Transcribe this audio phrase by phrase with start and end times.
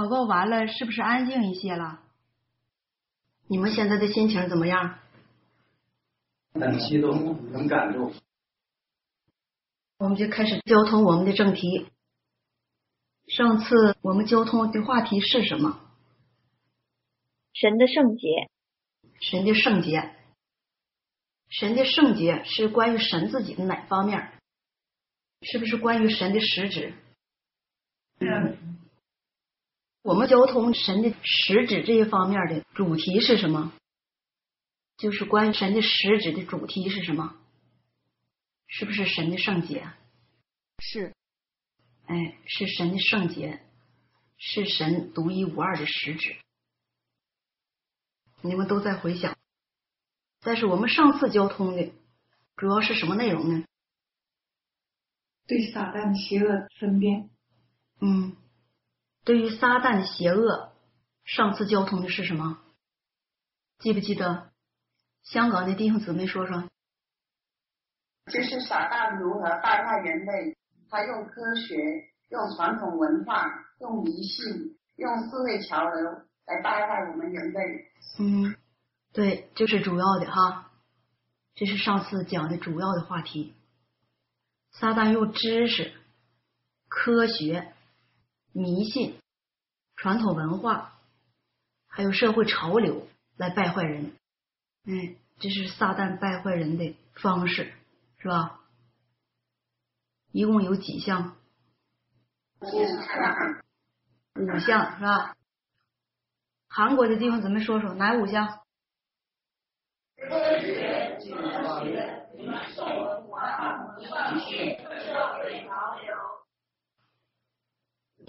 [0.00, 2.00] 祷告完了，是不是安静一些了？
[3.48, 4.98] 你们现在的心情怎么样？
[6.54, 8.14] 很激动，很感动。
[9.98, 11.86] 我们就开始交通我们的正题。
[13.28, 15.78] 上次我们交通的话题是什么？
[17.52, 18.48] 神的圣洁。
[19.20, 20.14] 神的圣洁。
[21.50, 24.32] 神的圣洁是关于神自己的哪方面？
[25.42, 26.94] 是不是关于神的实质？
[28.20, 28.49] 嗯。
[30.02, 33.72] 我们交通神的实质这一方面的主题是什么？
[34.96, 37.36] 就是关于神的实质的主题是什么？
[38.66, 39.86] 是不是神的圣洁？
[40.78, 41.14] 是。
[42.06, 43.62] 哎，是神的圣洁，
[44.38, 46.36] 是神独一无二的实质。
[48.40, 49.36] 你们都在回想。
[50.40, 51.92] 但是我们上次交通的
[52.56, 53.64] 主要是什么内容呢？
[55.46, 57.28] 对撒旦邪恶分辨。
[58.00, 58.34] 嗯。
[59.30, 60.72] 对于撒旦的邪恶，
[61.22, 62.58] 上次交通的是什么？
[63.78, 64.50] 记不记得？
[65.22, 66.64] 香港的弟兄姊妹说说。
[68.26, 70.56] 就是撒旦如何败坏人类，
[70.88, 71.76] 他用科学、
[72.30, 76.10] 用传统文化、用迷信、用社会潮流
[76.46, 77.86] 来败坏我们人类。
[78.18, 78.56] 嗯，
[79.12, 80.72] 对，就是主要的哈，
[81.54, 83.54] 这是上次讲的主要的话题。
[84.72, 85.92] 撒旦用知识、
[86.88, 87.72] 科学。
[88.52, 89.19] 迷信、
[90.00, 90.94] 传统文化，
[91.86, 93.06] 还有社会潮流
[93.36, 94.16] 来败坏人，
[94.86, 97.70] 嗯，这是撒旦败坏人的方式，
[98.16, 98.60] 是吧？
[100.32, 101.36] 一共有几项？
[102.60, 105.36] 五项是吧？
[106.70, 108.58] 韩国的地方，咱们说说哪五项？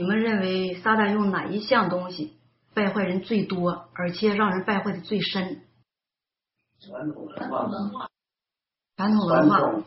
[0.01, 2.35] 你们认为撒旦用哪一项东西
[2.73, 5.61] 败坏人最多，而且让人败坏的最深？
[6.79, 8.09] 传统文化。
[8.97, 9.85] 传统文化。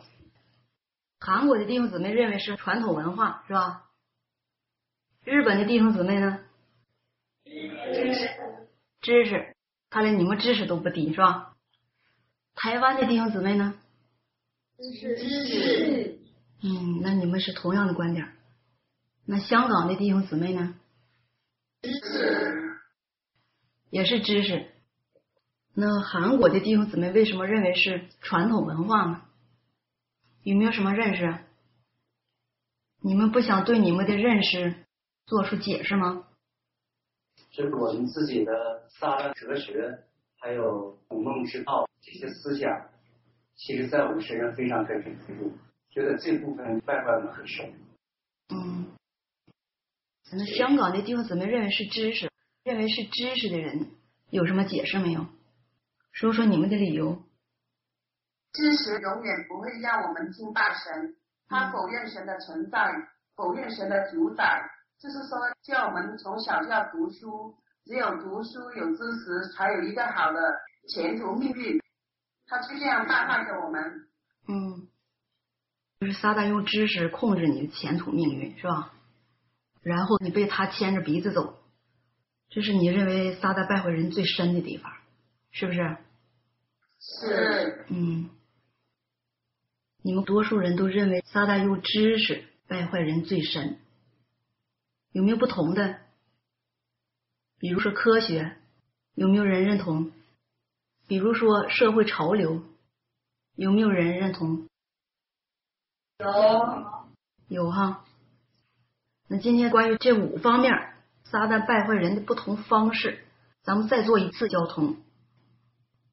[1.19, 3.89] 韩国的弟兄姊妹认为是传统文化，是吧？
[5.25, 6.39] 日本的弟兄姊妹呢？
[7.43, 8.29] 知识。
[9.01, 9.53] 知识。
[9.89, 11.57] 看来你们知识都不低，是吧？
[12.53, 13.77] 台湾的弟兄姊妹呢？
[14.77, 15.17] 知识。
[15.17, 16.19] 知识。
[16.63, 18.31] 嗯，那你们是同样的观点。
[19.27, 20.75] 那香港的弟兄姊妹呢？
[23.89, 24.71] 也是知识。
[25.73, 29.21] 那韩国的弟兄姊妹为什么认为是传统文化呢？
[30.43, 31.39] 有没有什么认识？
[33.01, 34.75] 你们不想对你们的认识
[35.25, 36.27] 做出解释吗？
[37.51, 40.03] 这是我们自己的撒旦哲学，
[40.39, 42.89] 还有孔孟之道这些思想，
[43.55, 45.51] 其实在我们身上非常根深蒂固，
[45.89, 47.73] 觉得这部分败坏的很深。
[48.49, 48.85] 嗯。
[50.37, 52.29] 那香港的地方，怎么认为是知识，
[52.63, 53.91] 认为是知识的人
[54.29, 55.25] 有什么解释没有？
[56.11, 57.23] 说说你们的理由。
[58.53, 61.15] 知识永远不会让我们敬拜神，
[61.47, 62.89] 他否认神的存在，
[63.35, 70.39] 否认神的主宰，就是说叫我们从小就要读书，只有读书有知识，才有一个好的
[70.87, 71.81] 前途命运。
[72.47, 74.07] 他就这样败坏着我们。
[74.47, 74.87] 嗯，
[75.99, 78.93] 就是撒旦用知识控制你的前途命运，是吧？
[79.85, 81.59] 然后你被他牵着鼻子走，
[82.49, 84.91] 这是你认为撒旦败坏人最深的地方，
[85.51, 85.97] 是不是？
[86.99, 87.85] 是。
[87.89, 88.31] 嗯。
[90.01, 93.77] 你们多数人都认为撒旦用知识败坏人最深，
[95.11, 95.99] 有没有不同的？
[97.59, 98.57] 比如说科学，
[99.13, 100.11] 有没有人认同？
[101.07, 102.63] 比如说社会潮流，
[103.53, 104.67] 有没有人认同？
[106.17, 106.25] 有。
[107.49, 108.04] 有哈。
[109.27, 110.93] 那今天关于这五方面
[111.23, 113.25] 撒旦败坏人的不同方式，
[113.63, 114.97] 咱们再做一次交通。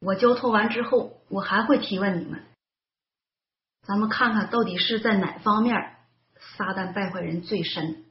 [0.01, 2.43] 我交通完之后，我还会提问你们，
[3.83, 5.97] 咱们看看到底是在哪方面
[6.57, 8.05] 撒旦败坏人最深。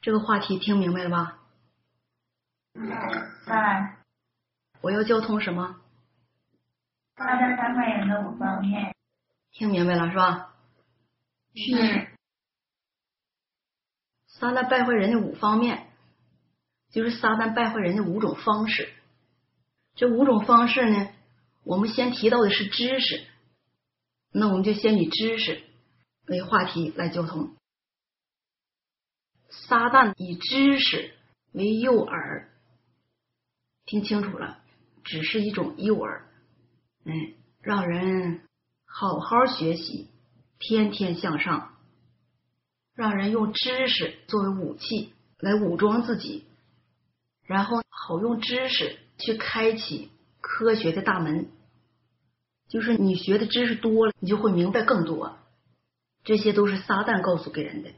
[0.00, 1.38] 这个话题听明白了吧？
[3.46, 3.96] 在。
[4.80, 5.76] 我要交通什么？
[7.16, 8.96] 撒旦败坏人的五方面。
[9.52, 10.54] 听明白了是吧？
[11.54, 12.11] 是。
[14.42, 15.86] 撒旦败坏人的五方面，
[16.90, 18.92] 就是撒旦败坏人的五种方式。
[19.94, 21.10] 这五种方式呢，
[21.62, 23.24] 我们先提到的是知识，
[24.32, 25.62] 那我们就先以知识
[26.26, 27.54] 为话题来交通。
[29.48, 31.14] 撒旦以知识
[31.52, 32.46] 为诱饵，
[33.84, 34.58] 听清楚了，
[35.04, 36.22] 只是一种诱饵，
[37.04, 38.40] 嗯，让人
[38.86, 40.10] 好好学习，
[40.58, 41.71] 天天向上。
[43.02, 46.46] 让人用知识作为武器来武装自己，
[47.44, 51.50] 然后好用知识去开启科学的大门。
[52.68, 55.36] 就是你学的知识多了，你就会明白更多。
[56.22, 57.90] 这些都是撒旦告诉给人的。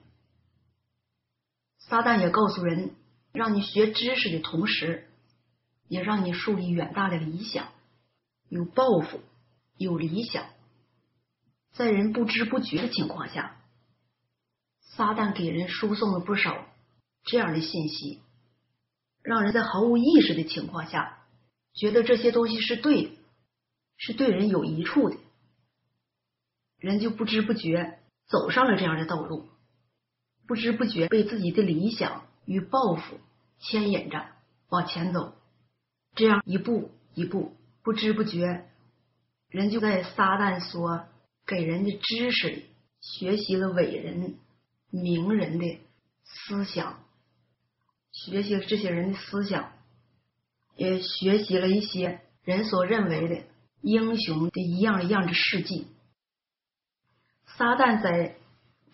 [1.81, 2.95] 撒旦也告诉人，
[3.31, 5.07] 让你学知识的同时，
[5.87, 7.69] 也让你树立远大的理想，
[8.49, 9.21] 有抱负，
[9.77, 10.47] 有理想。
[11.75, 13.61] 在人不知不觉的情况下，
[14.97, 16.67] 撒旦给人输送了不少
[17.25, 18.21] 这样的信息，
[19.23, 21.25] 让人在毫无意识的情况下，
[21.75, 23.11] 觉得这些东西是对的。
[23.97, 25.17] 是对人有益处的，
[26.79, 29.47] 人就不知不觉走上了这样的道路，
[30.49, 33.21] 不知不觉被自己的理想与抱负
[33.61, 34.27] 牵引着
[34.69, 35.37] 往前走，
[36.17, 38.69] 这样一步一步，不知不觉，
[39.49, 41.07] 人就在撒旦所
[41.47, 42.65] 给人的知识里
[43.01, 44.39] 学习了伟人、
[45.03, 45.81] 名人的
[46.25, 47.05] 思想，
[48.13, 49.73] 学习这些人的思想，
[50.77, 53.45] 也学习了一些人所认为的。
[53.87, 55.87] 英雄的一样一样的事迹，
[57.45, 58.39] 撒旦在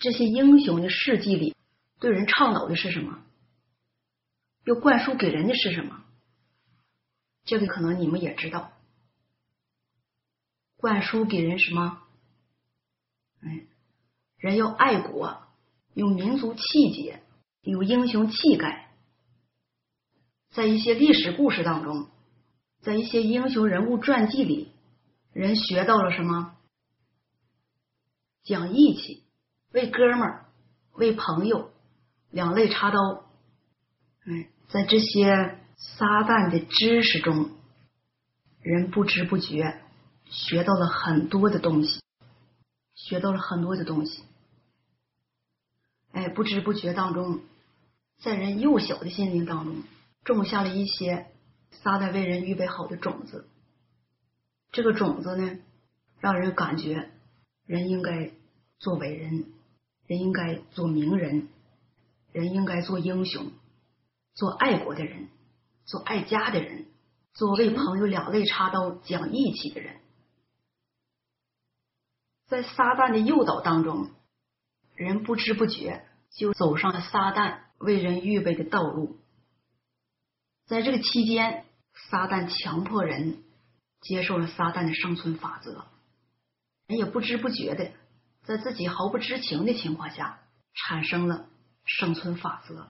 [0.00, 1.55] 这些英雄的事迹里，
[2.00, 3.23] 对人倡导的是什么？
[4.64, 6.02] 又灌输给人的是什么？
[7.44, 8.73] 这个可能你们也知道，
[10.75, 12.02] 灌输给人什么？
[13.43, 13.61] 哎，
[14.38, 15.41] 人要爱国，
[15.94, 17.22] 有民族气节，
[17.62, 18.92] 有英雄气概，
[20.50, 22.08] 在一些历史故事当中，
[22.81, 24.72] 在一些英雄人物传记里。
[25.32, 26.56] 人学到了什么？
[28.42, 29.22] 讲义气，
[29.70, 30.46] 为哥们儿，
[30.92, 31.70] 为朋友，
[32.31, 32.98] 两肋插刀。
[34.25, 37.50] 哎，在这些撒旦的知识中，
[38.60, 39.81] 人不知不觉
[40.25, 42.02] 学到了很多的东西，
[42.94, 44.25] 学到了很多的东西。
[46.12, 47.41] 哎，不知不觉当中，
[48.19, 49.83] 在人幼小的心灵当中，
[50.25, 51.27] 种下了一些
[51.71, 53.49] 撒旦为人预备好的种子。
[54.73, 55.59] 这个种子呢，
[56.21, 57.11] 让人感觉
[57.67, 58.33] 人应该
[58.79, 59.45] 做伟人，
[60.07, 61.49] 人应该做名人，
[62.33, 63.53] 人应该做英雄，
[64.35, 65.29] 做爱国的人，
[65.85, 66.87] 做爱家的人，
[67.35, 69.97] 做为朋友两肋插刀讲义气的人。
[72.47, 74.11] 在撒旦的诱导当中，
[75.05, 79.19] 人不知不觉就走上了撒旦为人预备的道路。
[80.67, 81.64] 在这个期间，
[82.11, 83.43] 撒旦强迫人。
[84.02, 85.85] 接受了撒旦的生存法则，
[86.87, 87.93] 人也不知不觉的，
[88.44, 90.41] 在自己毫不知情的情况下，
[90.73, 91.50] 产生了
[91.85, 92.88] 生存法则，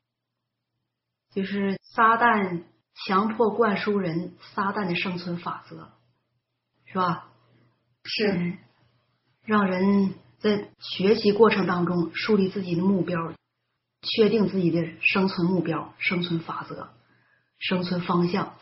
[1.34, 2.62] 就是撒旦
[2.94, 5.90] 强迫灌输人撒旦的生存法则，
[6.84, 7.32] 是吧？
[8.04, 8.56] 是，
[9.42, 13.34] 让人在学习过程当中树立自己的目标，
[14.02, 16.88] 确定自己的生存目标、生存法则、
[17.58, 18.54] 生存方向。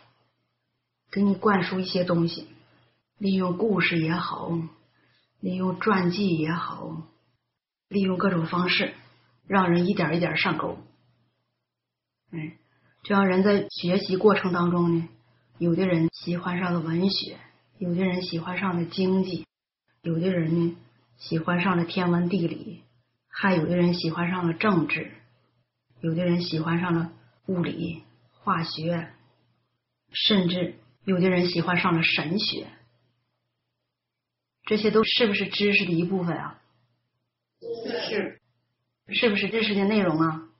[1.10, 2.48] 给你灌输一些东西，
[3.16, 4.52] 利用故事也好，
[5.40, 7.04] 利用传记也好，
[7.88, 8.92] 利用各种方式，
[9.46, 10.78] 让人一点一点上钩。
[12.30, 12.58] 哎，
[13.04, 15.08] 这样人在学习过程当中呢，
[15.58, 17.38] 有的人喜欢上了文学，
[17.78, 19.46] 有的人喜欢上了经济，
[20.02, 20.76] 有的人呢
[21.18, 22.82] 喜欢上了天文地理，
[23.28, 25.12] 还有的人喜欢上了政治，
[26.00, 27.12] 有的人喜欢上了
[27.46, 28.02] 物理、
[28.32, 29.12] 化学，
[30.10, 30.74] 甚至。
[31.04, 32.70] 有的人喜欢上了神学，
[34.64, 36.60] 这些都是不是知识的一部分啊？
[38.10, 38.38] 是，
[39.08, 40.50] 是不是知识的内容啊？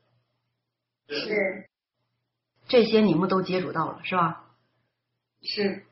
[1.07, 1.69] 是，
[2.67, 4.47] 这些你们都接触到了是吧？
[5.43, 5.85] 是，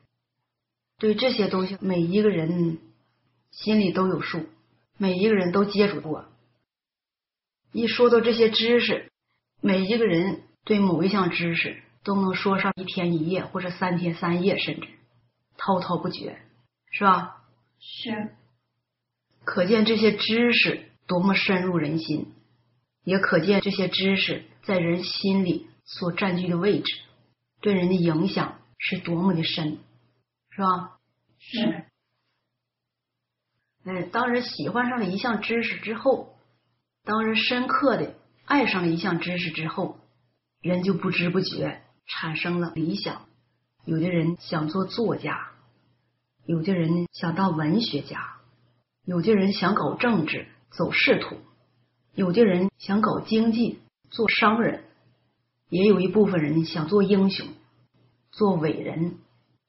[0.97, 2.79] 对这些东西，每一个人
[3.51, 4.49] 心里都有数，
[4.97, 6.25] 每一个人都接触过。
[7.71, 9.11] 一说到这些知识，
[9.61, 11.81] 每一个人对某一项知识。
[12.03, 14.87] 都能说上一天一夜，或者三天三夜，甚至
[15.57, 16.39] 滔滔不绝，
[16.89, 17.43] 是吧？
[17.81, 18.29] 是。
[19.43, 22.31] 可见这些知识多么深入人心，
[23.03, 26.95] 也可见这些知识在人心里所占据的位置，
[27.59, 29.79] 对人的影响是多么的深，
[30.49, 30.99] 是吧？
[31.39, 31.83] 是。
[33.87, 36.35] 哎，当人喜欢上了一项知识之后，
[37.03, 38.15] 当人深刻的
[38.45, 39.97] 爱上了一项知识之后，
[40.61, 41.81] 人就不知不觉。
[42.09, 43.25] 产生了理想，
[43.83, 45.51] 有的人想做作家，
[46.45, 48.37] 有的人想当文学家，
[49.03, 51.35] 有的人想搞政治走仕途，
[52.15, 54.85] 有的人想搞经济做商人，
[55.67, 57.45] 也有一部分人想做英雄、
[58.31, 59.17] 做伟人、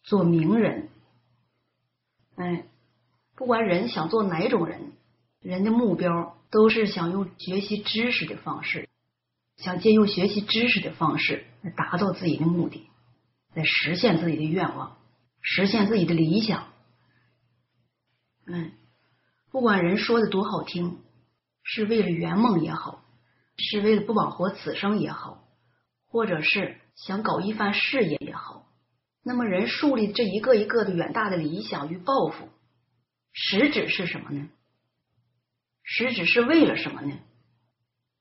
[0.05, 0.91] 做名人。
[2.37, 2.67] 哎，
[3.39, 4.95] 不管人想做哪种人，
[5.41, 8.89] 人的目标都是想用学习知识的方式
[9.57, 12.89] 想借用学习知识的方式来达到自己的目的，
[13.55, 14.99] 来实现自己的愿望，
[15.41, 16.67] 实现自己的理想。
[18.45, 18.73] 嗯，
[19.53, 20.99] 不管人说的多好听，
[21.63, 23.05] 是为了圆梦也好，
[23.57, 25.45] 是为了不枉活此生也好，
[26.09, 28.67] 或者是想搞一番事业也好，
[29.23, 32.49] 那么人树立这一个一个的远大的理想与抱负，
[33.33, 34.49] 实质是什么呢？
[35.83, 37.19] 实质是为了什么呢？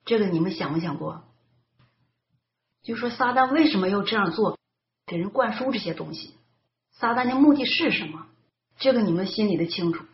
[0.05, 1.23] 这个你们想没想过？
[2.83, 4.57] 就说撒旦为什么要这样做，
[5.05, 6.33] 给人灌输这些东西？
[6.91, 8.27] 撒旦的目的是什么？
[8.77, 10.05] 这个你们心里的清楚。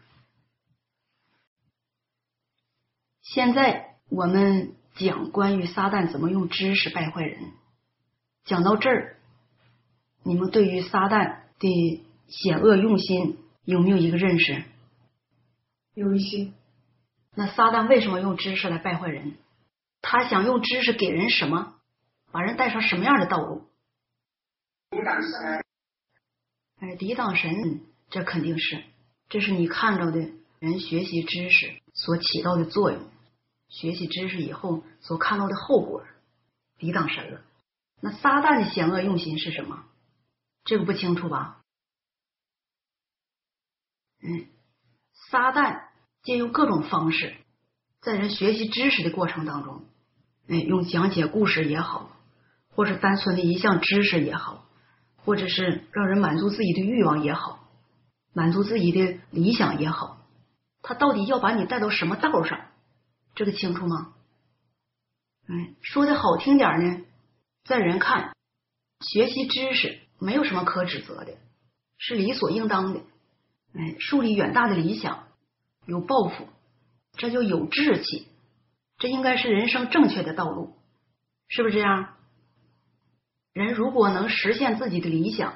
[3.21, 7.51] 现在我们讲关于撒旦怎么用知识败坏人，
[8.45, 9.17] 讲到这儿，
[10.23, 14.63] 你们对于撒旦的险恶用心有没有一个认识？
[15.93, 16.51] 有一些。
[17.35, 19.37] 那撒旦为什么用知识来败坏人？
[20.01, 21.79] 他想用知识给人什么？
[22.31, 23.67] 把人带上什么样的道路？
[24.89, 25.63] 抵挡神，
[26.79, 28.83] 哎，抵挡神，这肯定是，
[29.29, 30.19] 这是你看到的
[30.59, 33.09] 人学习知识所起到的作用。
[33.69, 36.05] 学习知识以后所看到的后果，
[36.77, 37.41] 抵挡神了。
[37.99, 39.85] 那撒旦的险恶用心是什么？
[40.63, 41.61] 这个不清楚吧？
[44.21, 44.47] 嗯，
[45.33, 45.81] 撒旦。
[46.21, 47.33] 借用各种方式，
[47.99, 49.83] 在人学习知识的过程当中，
[50.47, 52.11] 哎，用讲解故事也好，
[52.69, 54.63] 或者单纯的一项知识也好，
[55.17, 57.67] 或者是让人满足自己的欲望也好，
[58.31, 60.17] 满足自己的理想也好，
[60.81, 62.61] 他到底要把你带到什么道上？
[63.35, 64.13] 这个清楚吗？
[65.49, 67.05] 哎，说的好听点呢，
[67.65, 68.33] 在人看，
[69.01, 71.33] 学习知识没有什么可指责的，
[71.97, 73.01] 是理所应当的。
[73.75, 75.27] 哎，树立远大的理想。
[75.85, 76.47] 有抱负，
[77.17, 78.29] 这就有志气，
[78.97, 80.77] 这应该是人生正确的道路，
[81.49, 82.15] 是不是这样？
[83.51, 85.55] 人如果能实现自己的理想，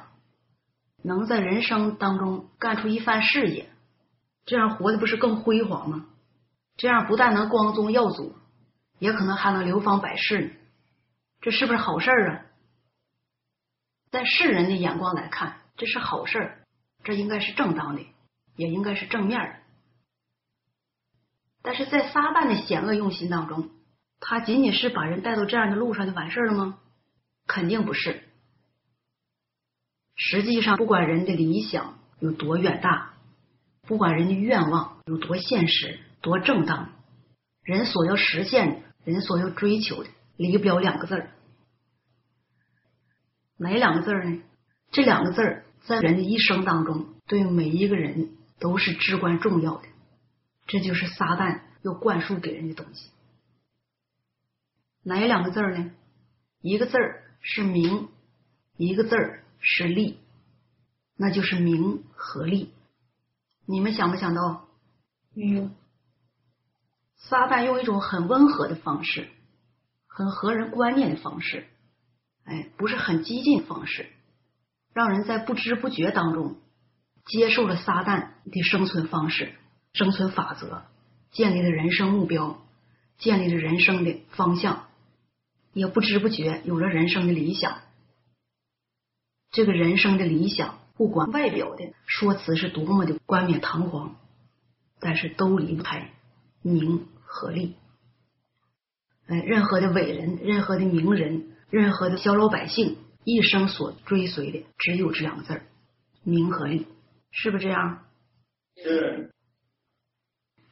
[1.02, 3.70] 能在人生当中干出一番事业，
[4.46, 6.08] 这样活的不是更辉煌吗？
[6.76, 8.36] 这样不但能光宗耀祖，
[9.00, 10.50] 也可能还能流芳百世呢。
[11.40, 12.44] 这是不是好事啊？
[14.12, 16.58] 在世人的眼光来看，这是好事，
[17.04, 18.02] 这应该是正当的，
[18.56, 19.56] 也应该是正面的。
[21.62, 23.70] 但是在撒旦的险恶用心当中，
[24.20, 26.80] 他仅仅是把人带到这样的路上就完事了吗？
[27.46, 28.24] 肯定不是。
[30.16, 33.14] 实际上，不管人的理想有多远大，
[33.84, 36.90] 不管人的愿望有多现实、多正当，
[37.62, 41.32] 人所要实现的、人所要追求的，离不了两个字儿。
[43.58, 44.42] 哪两个字儿呢？
[44.92, 49.88] 这两个字儿在人的一生当中，对每一个人都是至关重要的。
[50.68, 53.10] 这就是撒旦要灌输给人的东西，
[55.02, 55.92] 哪两个字儿呢？
[56.62, 58.10] 一个字儿是名，
[58.76, 60.20] 一个字儿是利，
[61.16, 62.74] 那就是名和利。
[63.66, 64.68] 你们想没想到？
[65.36, 65.74] 嗯。
[67.16, 69.30] 撒旦用一种很温和的方式，
[70.06, 71.66] 很合人观念的方式，
[72.44, 74.12] 哎，不是很激进方式，
[74.98, 76.56] 让人在不知不觉当中
[77.24, 79.54] 接受了撒旦的生存方式。
[79.94, 80.86] 生存法则，
[81.30, 82.60] 建立了人生目标，
[83.20, 84.88] 建立了人生的方向，
[85.72, 87.78] 也不知不觉有了人生的理想。
[89.52, 94.16] 这个人生的理想，不管外表的说辞是多么的冠冕堂皇，
[95.00, 96.10] 但是都离不开
[96.64, 97.76] 名和利。
[99.28, 102.98] 哎，任何的伟人，任何的名人，任何的小老百姓，
[103.30, 105.66] 一生所追随的只有这两个字儿：
[106.24, 106.88] 名和利，
[107.30, 108.06] 是不是这样？
[108.78, 109.34] 是。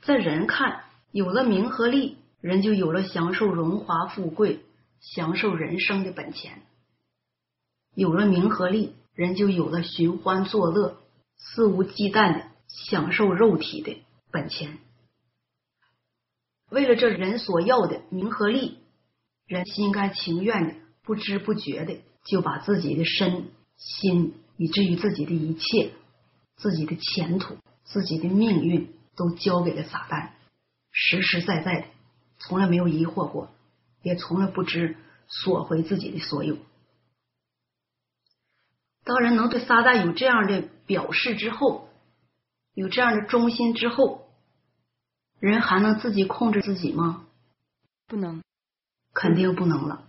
[0.03, 4.61] 在人看，有了名和利，人就有了享受荣华富贵、
[5.01, 6.61] 享受人生的本钱；
[7.93, 11.01] 有了名和利，人就有了寻欢作乐、
[11.35, 13.97] 肆无忌惮的享受肉体的
[14.31, 14.77] 本钱。
[16.69, 18.79] 为了这人所要的名和利，
[19.45, 23.45] 人心甘情愿的、不知不觉的就把自己的身
[23.77, 25.91] 心，以至于自己的一切、
[26.57, 27.55] 自己的前途、
[27.85, 28.93] 自己的命运。
[29.17, 30.31] 都交给了撒旦，
[30.91, 31.87] 实实在在的，
[32.37, 33.49] 从来没有疑惑过，
[34.01, 36.57] 也从来不知索回自己的所有。
[39.05, 41.87] 当人能对撒旦有这样的表示之后，
[42.73, 44.27] 有这样的忠心之后，
[45.39, 47.25] 人还能自己控制自己吗？
[48.07, 48.43] 不能，
[49.13, 50.05] 肯定不能了。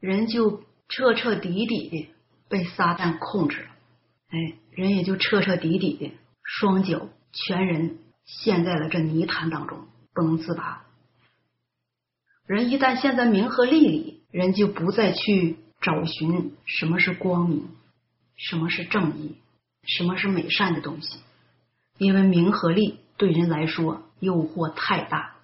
[0.00, 2.08] 人就彻彻底底的
[2.48, 3.68] 被撒旦控制了，
[4.28, 7.98] 哎，人也就彻彻底底的双脚全人。
[8.28, 10.84] 陷在了这泥潭当中，不能自拔。
[12.46, 17.70] 人一旦陷在名和利里，人就不再去找寻什么是光明，
[18.36, 19.38] 什么是正义，
[19.82, 21.20] 什么是美善的东西，
[21.96, 25.36] 因为名和利对人来说诱惑太大，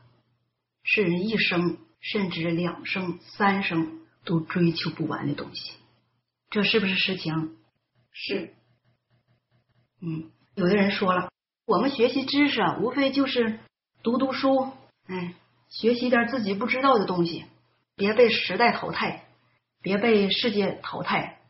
[0.83, 5.73] 是人一生甚至两生、三生都追求不完的东西。
[6.51, 7.57] 这是不是实情？
[8.13, 8.55] 是。
[10.01, 11.31] 嗯，有的人说了，
[11.67, 13.59] 我们学习知识啊，无非就是
[14.03, 14.73] 读读书，
[15.07, 15.35] 哎，
[15.69, 17.45] 学习点自己不知道的东西，
[17.97, 19.27] 别被时代淘汰，
[19.81, 21.41] 别被世界淘汰。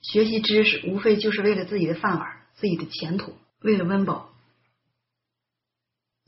[0.00, 4.30] 学习知识无非就是为了自己的饭碗、自己的前途，为了温饱。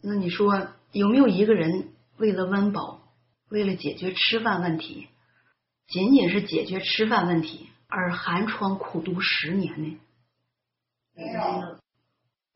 [0.02, 3.00] 那你说有没有一个人为了温饱，
[3.48, 5.08] 为了解决吃饭问题，
[5.90, 9.98] 仅仅是解决吃饭问题而寒窗苦读十年呢？
[11.16, 11.78] 没有，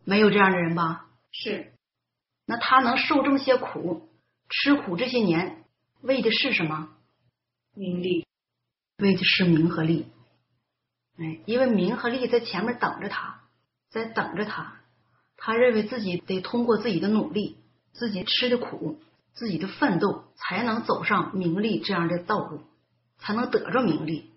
[0.05, 1.07] 没有这样的人吧？
[1.33, 1.73] 是。
[2.47, 4.09] 那他能受这么些苦，
[4.49, 5.64] 吃苦这些年，
[6.00, 6.91] 为的是什么？
[7.75, 8.25] 名利。
[8.99, 10.07] 为的是名和利。
[11.19, 13.41] 哎，因为名和利在前面等着他，
[13.91, 14.81] 在等着他。
[15.37, 17.59] 他认为自己得通过自己的努力，
[17.93, 19.00] 自己吃的苦，
[19.33, 22.62] 自己的奋斗，才能走上名利这样的道路，
[23.25, 24.31] 才能得着名利。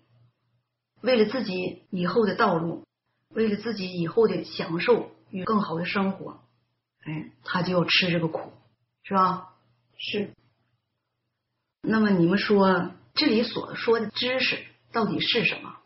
[1.02, 2.84] 为了自己以后的道路。
[3.30, 6.40] 为了自己以后的享受与更好的生活，
[7.04, 8.54] 哎，他就要吃这个苦，
[9.02, 9.50] 是吧？
[9.98, 10.30] 是。
[11.82, 15.76] 那么你们说，这里所说的知识到底是什么？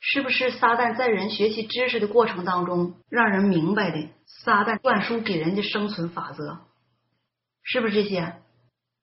[0.00, 6.58] 是不是撒旦在人学习知识的过程当中，让人明白的撒旦灌输给人的生存法则？
[7.62, 8.42] 是不是这些？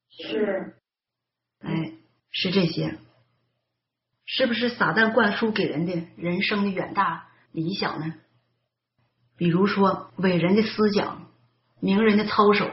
[0.10, 0.76] 是。
[1.60, 1.94] 哎，
[2.34, 3.00] 是这些。
[4.26, 8.16] 是不是撒旦灌输给人的人生的远大理想呢？
[9.36, 11.30] 比如说伟人的思想、
[11.82, 12.70] 名人的操守、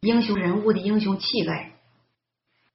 [0.00, 1.72] 英雄人物的英雄气概，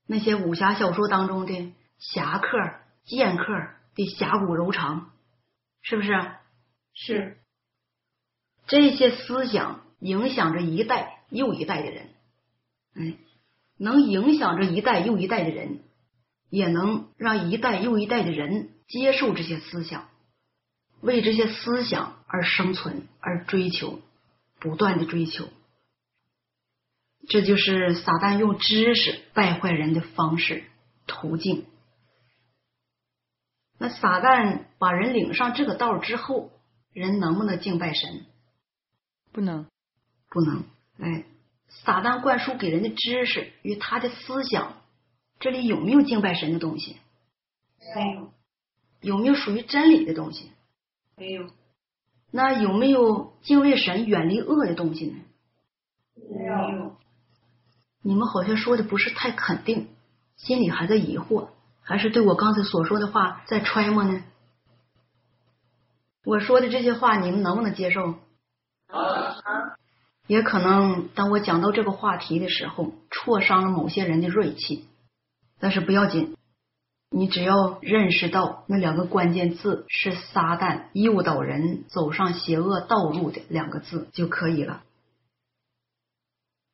[0.07, 2.57] 那些武侠小说当中的侠客、
[3.05, 3.45] 剑客
[3.93, 5.11] 的侠骨柔肠，
[5.81, 6.31] 是不是？
[6.93, 7.37] 是。
[8.65, 12.09] 这些思想影响着一代又一代的人，
[12.95, 13.17] 哎，
[13.77, 15.83] 能影响着一代又一代的人。
[16.49, 20.09] 也能让一代又一代的人接受这些思想，
[21.01, 24.01] 为这些思想而生存，而追求，
[24.59, 25.47] 不断的追求。
[27.27, 30.63] 这就是撒旦用知识败坏人的方式
[31.05, 31.65] 途径。
[33.77, 36.51] 那撒旦把人领上这个道之后，
[36.91, 38.25] 人能不能敬拜神？
[39.31, 39.67] 不能，
[40.29, 40.63] 不能。
[40.99, 41.25] 哎，
[41.67, 44.78] 撒旦灌输给人的知识与他的思想。
[45.39, 46.97] 这里有没有敬拜神的东西？
[47.95, 48.31] 没有。
[49.01, 50.51] 有没有属于真理的东西？
[51.15, 51.49] 没有。
[52.31, 55.15] 那有没有敬畏神、远离恶的东西呢？
[56.29, 56.95] 没有。
[58.01, 59.87] 你们好像说的不是太肯定，
[60.35, 61.49] 心里还在疑惑，
[61.81, 64.23] 还是对我刚才所说的话在揣摩呢？
[66.25, 68.15] 我说的这些话，你们能不能接受？
[70.27, 74.85] 也可能当我讲到这个话题的时候，挫伤了某些人的锐气。
[75.59, 76.37] 但是不要紧，
[77.09, 84.83] 你只要认识到那两个关键字是撒旦诱导人走上邪恶道路的两个字就可以了。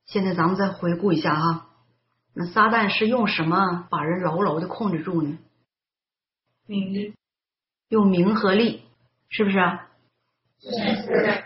[0.05, 1.69] 现在咱们再回顾一下哈，
[2.33, 5.37] 那撒旦是用什么把人牢牢的控制住呢？
[6.67, 7.15] 名利，
[7.89, 8.83] 用名和利，
[9.29, 9.57] 是不是？
[10.59, 11.45] 是。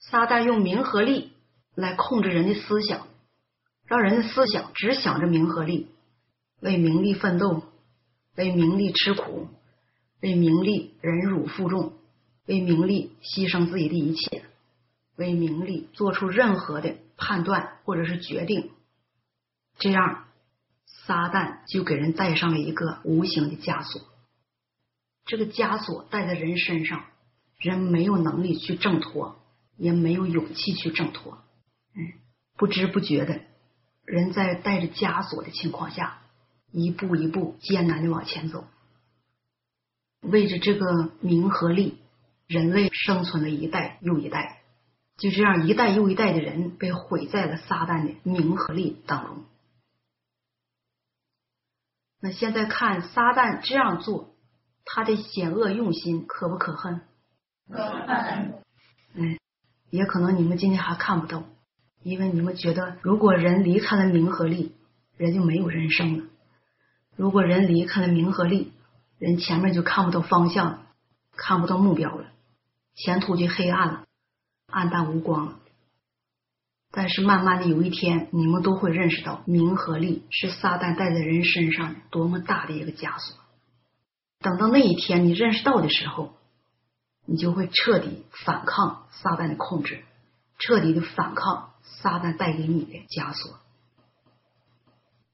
[0.00, 1.32] 撒旦用名和利
[1.76, 3.06] 来控制人的思想，
[3.86, 5.88] 让人的思想只想着名和利。
[6.62, 7.64] 为名利奋斗，
[8.36, 9.48] 为名利吃苦，
[10.20, 11.94] 为名利忍辱负重，
[12.46, 14.44] 为名利牺牲自己的一切，
[15.16, 18.70] 为名利做出任何的判断或者是决定，
[19.76, 20.26] 这样
[20.86, 24.00] 撒旦就给人带上了一个无形的枷锁。
[25.24, 27.06] 这个枷锁带在人身上，
[27.58, 29.36] 人没有能力去挣脱，
[29.76, 31.38] 也没有勇气去挣脱。
[31.96, 32.12] 嗯，
[32.56, 33.40] 不知不觉的，
[34.04, 36.21] 人在带着枷锁的情况下。
[36.72, 38.64] 一步一步艰难的往前走，
[40.22, 41.98] 为着这个名和利，
[42.46, 44.62] 人类生存了一代又一代，
[45.18, 49.44] 就这样一代又一代的人被毁在了撒旦的名和利当中。
[52.20, 54.34] 那现在看撒旦这样做，
[54.84, 57.02] 他的险恶用心可不可恨？
[57.68, 58.54] 可恨。
[59.14, 59.38] 嗯，
[59.90, 61.44] 也可能你们今天还看不到，
[62.02, 64.74] 因为你们觉得如果人离开了名和利，
[65.18, 66.24] 人就没有人生了。
[67.16, 68.72] 如果人离开了名和利，
[69.18, 70.86] 人前面就看不到方向，
[71.36, 72.26] 看不到目标了，
[72.94, 74.04] 前途就黑暗了，
[74.66, 75.58] 暗淡无光了。
[76.90, 83.36] 但是慢慢的有一天，你们都会认识到，名和利是撒旦带在人身上多么大的一个枷锁。
[84.40, 86.34] 等到那一天你认识到的时候，
[87.24, 90.04] 你就会彻底反抗撒旦的控制，
[90.58, 93.58] 彻底的反抗撒旦带给你的枷锁。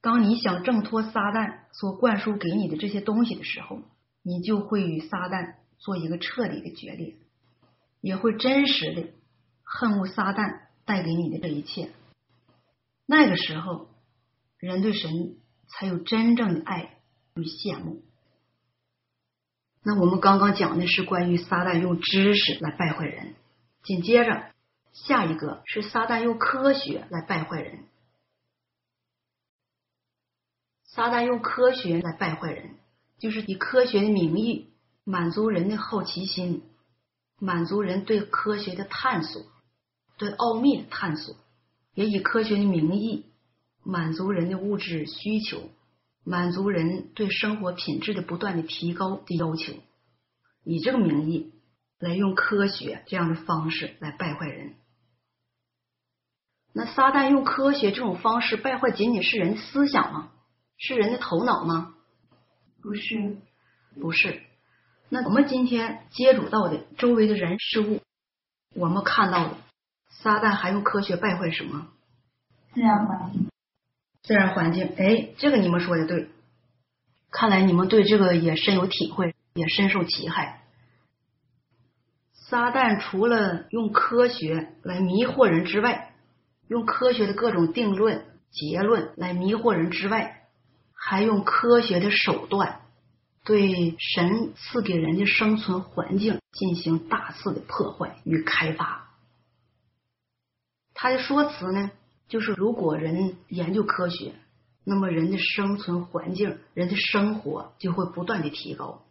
[0.01, 3.81] 当你想挣脱撒旦所灌输给你的这些东西的时候，
[4.23, 7.17] 你就会与撒旦做一个彻底的决裂，
[8.01, 9.09] 也会真实的
[9.65, 11.91] 恨恶撒旦带给你的这一切。
[13.07, 13.89] 那个时候，
[14.59, 16.95] 人对神才有真正的爱
[17.35, 18.03] 与羡慕。
[19.83, 23.35] 那我们刚刚讲的是关于撒旦用知识来败坏人，
[23.83, 24.51] 紧接着
[24.93, 27.85] 下一个是撒旦用科学来败坏人。
[30.99, 32.75] 撒旦用科学来败坏人，
[33.21, 34.67] 就是以科学的名义
[35.05, 36.65] 满足人的好奇心，
[37.39, 39.43] 满足人对科学的探索，
[40.17, 41.37] 对奥秘的探索，
[41.95, 43.27] 也以科学的名义
[43.85, 45.71] 满足人的物质需求，
[46.25, 49.75] 满足人对生活品质的不断的提高的要求，
[50.65, 51.53] 以这个名义
[52.01, 54.75] 来用科学这样的方式来败坏人。
[56.73, 60.33] 那撒旦用科学这种方式败坏，仅仅是人的思想吗？
[60.79, 61.95] 是人的头脑吗？
[62.81, 63.37] 不是，
[64.01, 64.41] 不是。
[65.09, 68.01] 那我们今天接触到的周围的人事物，
[68.75, 69.57] 我们看到的，
[70.09, 71.88] 撒旦还用科学败坏什么？
[72.73, 73.49] 自然环境。
[74.23, 76.31] 自然环境，哎，这个你们说的对。
[77.31, 80.62] 看来你们对这个也深有体会，也深受其害。
[82.33, 86.14] 撒旦除了用科学来迷惑人之外，
[86.69, 90.38] 用科学的各种定论、结论来迷惑人之外，
[91.01, 92.81] 还用科学的手段
[93.45, 99.09] 对神赐给人的生存环境进行大肆的破坏与开发。
[100.93, 101.93] 他的说辞呢，
[102.27, 104.35] 就是如果人研究科学，
[104.85, 109.05] 那么人的生存环境、人的生活就会不断的提高，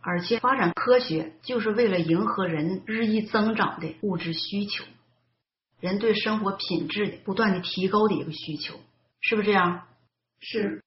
[0.00, 4.84] 而且发展科学就是为了迎合人日益增长的物质需求，
[5.80, 8.74] 人对生活品质的不断的提高的一个需求，
[9.20, 9.86] 是不是这样？
[10.40, 10.82] 是。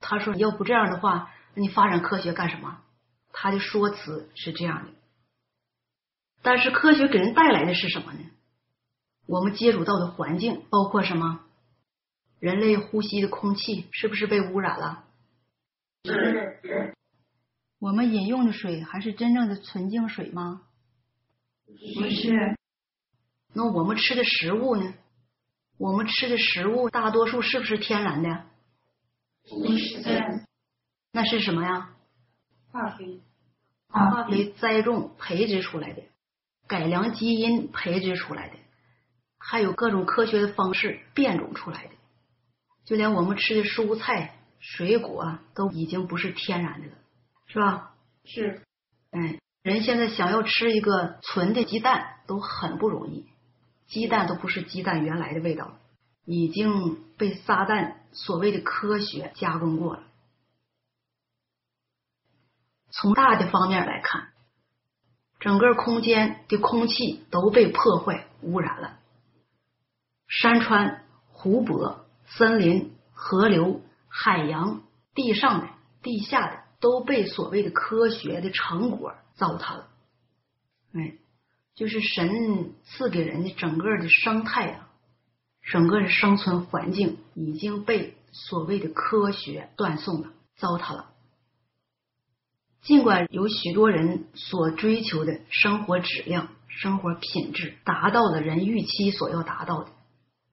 [0.00, 2.80] 他说：“要不这样的话，那你发展科学干什么？”
[3.32, 4.90] 他的说辞是这样的。
[6.42, 8.20] 但是科学给人带来的是什么呢？
[9.26, 11.40] 我们接触到的环境包括什么？
[12.38, 15.04] 人类呼吸的空气是不是被污染了？
[16.04, 16.94] 是。
[17.80, 20.62] 我们饮用的水还是真正的纯净水吗？
[21.66, 22.56] 不是。
[23.52, 24.94] 那我们吃的食物呢？
[25.76, 28.46] 我们吃的食物大多数是不是天然的？
[29.50, 30.44] 不是，
[31.12, 31.90] 那是什么呀？
[32.70, 33.20] 化肥，
[33.88, 36.02] 化肥栽种培植出来的，
[36.66, 38.56] 改良基因培植出来的，
[39.38, 41.90] 还有各种科学的方式变种出来的。
[42.84, 46.92] 就连我们吃的蔬菜、水果都已经不是天然的了，
[47.46, 47.94] 是吧？
[48.24, 48.62] 是。
[49.10, 53.26] 哎，人现在想要吃一个纯的鸡蛋都很不容易，
[53.86, 55.80] 鸡蛋都不是鸡蛋原来的味道了。
[56.30, 60.02] 已经被撒旦所谓的科学加工过了。
[62.90, 64.28] 从大的方面来看，
[65.40, 68.98] 整个空间的空气都被破坏、污染了，
[70.26, 74.82] 山川、湖泊、森林、河流、海洋、
[75.14, 75.68] 地上的、
[76.02, 79.88] 地下的都被所谓的科学的成果糟蹋了。
[80.92, 81.14] 哎，
[81.74, 84.87] 就是神赐给人的整个的生态啊。
[85.70, 91.10] 整个的生存环境已经被所谓的科学断送了、糟蹋了。
[92.80, 99.90] 尽管有许多人所追求的生活质量、生活品质达到了人预期所要达到的，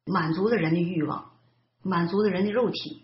[0.06, 1.32] 满足了人的欲望，
[1.82, 3.04] 满足了人的肉体，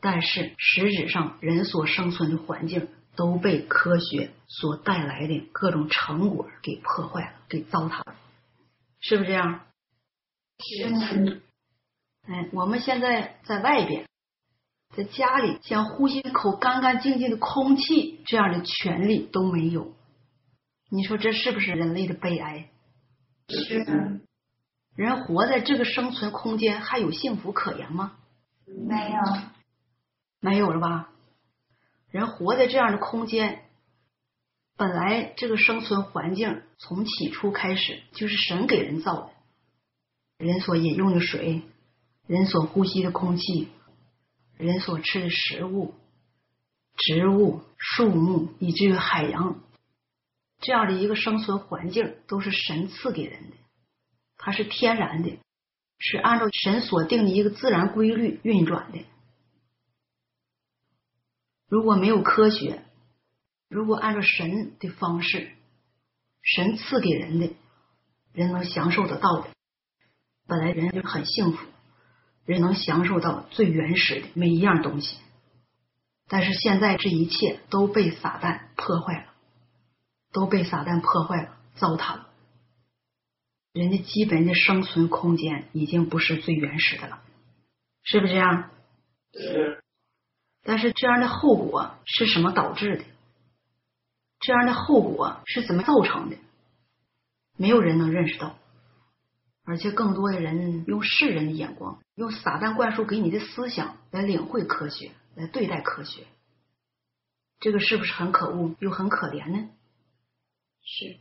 [0.00, 8.14] 但是实质上人所生存的环境都被科学所带来的各种成果给破坏了、给糟蹋了，
[9.00, 9.62] 是不是这样？
[10.68, 11.42] 是。
[12.26, 14.06] 哎，我们现在在外边，
[14.96, 19.92] 在家里想呼吸一口干干净净的空气，这样的权利都没有。
[20.90, 22.70] 你说这是不是人类的悲哀？
[23.48, 24.20] 是。
[24.96, 28.16] 人活在这个生存空间还有幸福可言吗？
[28.66, 29.18] 没有。
[30.40, 31.10] 没有了吧？
[32.10, 33.64] 人活在这样的空间，
[34.76, 39.30] 本来这个生存环境从起初开始就是神给人造的。
[40.36, 41.62] 人所饮用的水，
[42.26, 43.68] 人所呼吸的空气，
[44.56, 45.94] 人所吃的食物、
[46.96, 49.60] 植物、树木，以至于海洋，
[50.60, 53.56] 这样的一个生存环境，都是神赐给人的，
[54.36, 55.38] 它是天然的，
[55.98, 59.04] 是按照神所定的一个自然规律运转的。
[61.68, 62.84] 如果没有科学，
[63.68, 65.52] 如果按照神的方式，
[66.42, 67.50] 神赐给人的，
[68.32, 69.53] 人能享受得到的，
[70.46, 71.66] 本来人就很幸福，
[72.44, 75.18] 人能享受到最原始的每一样东西。
[76.28, 79.32] 但是现在这一切都被撒旦破坏了，
[80.32, 82.28] 都被撒旦破坏了，糟蹋了。
[83.72, 87.22] 人的基本的生存空间已经不是最原始的了，
[88.02, 88.70] 是不是这样？
[90.62, 93.04] 但是这样的后果是什么导致的？
[94.40, 96.36] 这样的后果是怎么造成的？
[97.56, 98.56] 没有人能认识到，
[99.64, 106.24] 而且更多的人用世人的眼光，用撒旦灌输给你的思想来领会科学，来对待科学。
[107.60, 109.70] 这个是不是很可恶又很可怜呢？
[110.82, 111.16] 是。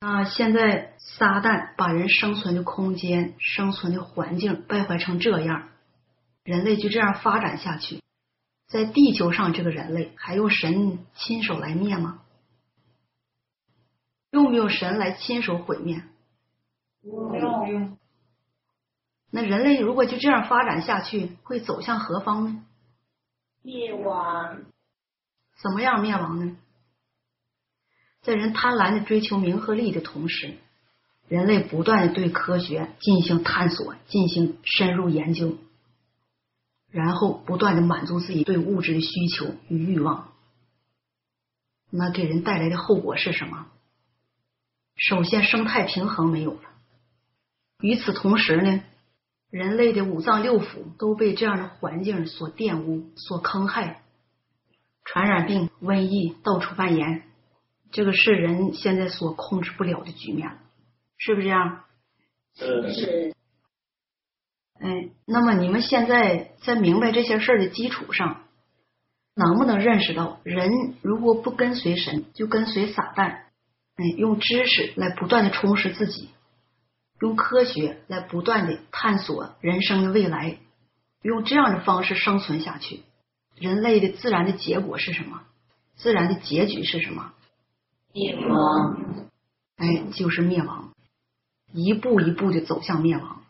[0.00, 5.68] 啊，现在撒旦把人生存的空间、生存的环境败坏成这样。
[6.44, 8.00] 人类就这样发展下去，
[8.68, 12.22] 在地球上，这个人类还用神亲手来灭吗？
[14.30, 16.02] 用不用神来亲手毁灭？
[17.10, 17.98] 不用。
[19.30, 22.64] 那人类如果就这样发展下去，会走向何方呢？
[23.62, 24.64] 灭亡。
[25.60, 26.56] 怎么样灭亡呢？
[28.22, 30.54] 在人贪婪的追求名和利的同时，
[31.28, 35.56] 人类不断的对科学进行探索，进行深入研究。
[36.90, 40.32] 然后不断的满足自己对物质的需求与欲望，
[41.90, 43.66] 那给人带来的后果是什么？
[44.94, 46.60] 首先，生态平衡没有了。
[47.80, 48.82] 与此同时呢，
[49.50, 54.02] 人类的五脏六腑都被这样的环境所玷污、所坑害，
[55.04, 57.22] 传染病、瘟疫到处蔓延，
[57.92, 60.58] 这个是人现在所控制不了的局面，
[61.18, 61.84] 是不是这样？
[62.54, 63.34] 是。
[64.78, 68.42] 哎，那么你们现在在明白这些事儿的基础上，
[69.34, 73.44] 能不能认识到，人如果不跟随神，就跟随撒旦？
[73.96, 76.28] 哎，用知识来不断的充实自己，
[77.20, 80.58] 用科学来不断的探索人生的未来，
[81.22, 83.02] 用这样的方式生存下去，
[83.54, 85.42] 人类的自然的结果是什么？
[85.96, 87.32] 自然的结局是什么？
[88.12, 89.28] 灭亡。
[89.76, 90.92] 哎，就是灭亡，
[91.72, 93.42] 一步一步的走向灭亡。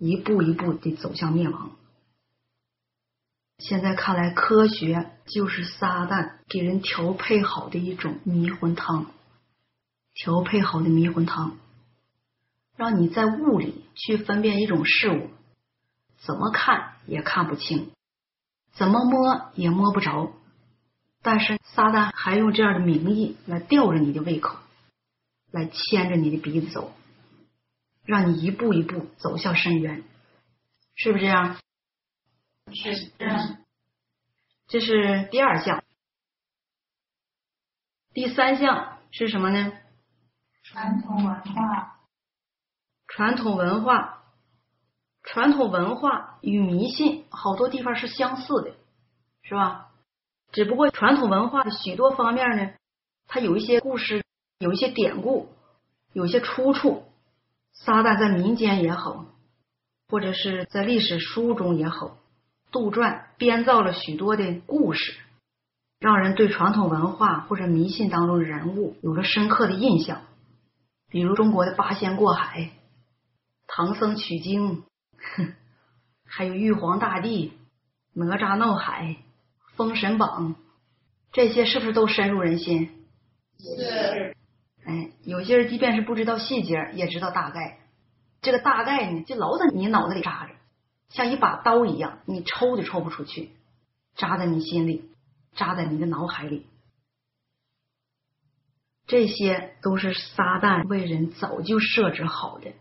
[0.00, 1.72] 一步一步的走向灭亡。
[3.58, 9.06] 现在看来，科学就是撒旦给人调配好的一种迷魂汤，
[10.14, 11.56] 调配好的迷魂汤，
[12.78, 15.30] 让你在雾里去分辨一种事物，
[16.18, 17.90] 怎么看也看不清，
[18.70, 20.32] 怎么摸也摸不着。
[21.20, 24.56] 但是撒旦还用这样的名义来吊着你的胃口，
[25.50, 26.94] 来牵着你的鼻子走。
[28.04, 30.04] 让你一步一步走向深渊，
[30.94, 31.58] 是不是这样？
[32.72, 33.12] 是。
[34.68, 35.82] 这是第二项，
[38.14, 39.72] 第三项是什么呢？
[40.62, 41.97] 传统文化。
[43.18, 44.22] 传统文化，
[45.24, 48.76] 传统文化与迷信好多地方是相似的，
[49.42, 49.88] 是吧？
[50.52, 52.70] 只不过传统文化的许多方面呢，
[53.26, 54.24] 它有一些故事，
[54.60, 55.48] 有一些典故，
[56.12, 57.02] 有些出处。
[57.72, 59.24] 撒旦在民间也好，
[60.08, 62.18] 或者是在历史书中也好，
[62.70, 65.16] 杜撰编造了许多的故事，
[65.98, 70.20] 让人对传统文化或者迷信当中的人物有了深刻的印象。
[71.08, 72.70] 比如中国的八仙过海、
[73.68, 74.82] 唐僧取经，
[76.26, 77.52] 还有玉皇大帝、
[78.14, 79.16] 哪吒闹海、
[79.76, 80.56] 封神榜，
[81.32, 83.06] 这些是不是都深入人心？
[83.58, 84.34] 是。
[84.84, 87.78] 哎，有些人即便是不知道细节，也知道大概。
[88.40, 90.54] 这个大概呢，就老在你脑子里扎着，
[91.10, 93.50] 像一把刀一样，你抽都抽不出去，
[94.16, 95.10] 扎在你心里，
[95.54, 96.66] 扎在你的脑海里。
[99.06, 102.72] 这些都是撒旦为人早就设置好的，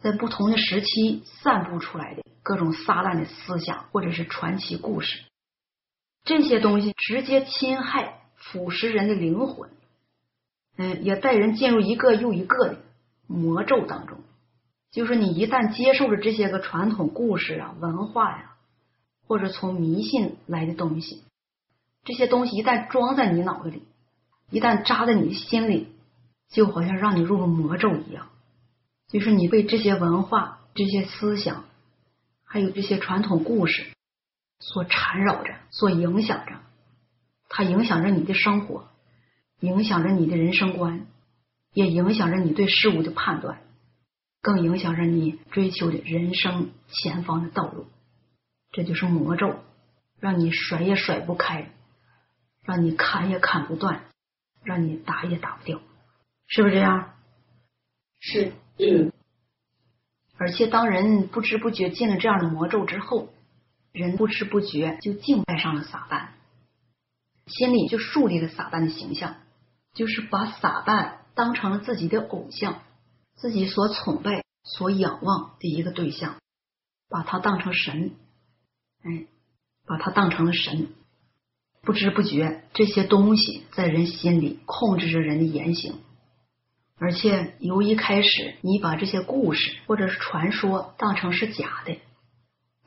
[0.00, 5.24] 在不同的时期散布出来的各种撒旦的思想或者是传奇故事。
[6.24, 9.70] 这些东西直接侵害、腐蚀人的灵魂。
[10.76, 12.78] 嗯，也带人进入一个又一个的
[13.26, 14.18] 魔咒当中。
[14.90, 18.56] 就是你一旦接受了这些个传统故事啊、文化呀，
[19.26, 21.22] 或者从迷信来的东西，
[22.04, 23.82] 这些东西一旦装在你脑子里，
[24.50, 25.92] 一旦扎在你的心里，
[26.48, 28.30] 就好像让你入了魔咒一样。
[29.10, 31.64] 就是你被这些文化、这些思想，
[32.44, 33.86] 还有这些传统故事
[34.58, 36.60] 所缠绕着、所影响着，
[37.48, 38.88] 它影响着你的生活。
[39.60, 41.06] 影响着你的人生观，
[41.74, 43.60] 也影响着你对事物的判断。
[44.40, 47.86] 更影响着你追求的人生前方的道路。
[48.72, 49.56] 这就是魔咒，
[50.18, 51.70] 让你甩也甩不开，
[52.64, 54.04] 让你砍也砍不断，
[54.64, 55.82] 让你打也打不掉，
[56.46, 57.12] 是不是这样？
[58.18, 59.12] 是，嗯。
[60.36, 63.28] 而且，当人不知不觉进了这样的魔咒之后，
[63.92, 66.28] 人不知不觉就敬拜上了撒旦，
[67.46, 69.36] 心里就树立了撒旦的形象，
[69.92, 72.80] 就是把撒旦当成了自己的偶像，
[73.34, 76.36] 自己所崇拜、所仰望的一个对象，
[77.10, 78.12] 把他当成神，
[79.02, 79.26] 哎，
[79.86, 80.88] 把他当成了神。
[81.82, 85.94] 不知不觉，这些东西在人心里控制着人的言行。
[87.00, 91.96] 而且由一开始你把这些故事或者是传说当成是假的，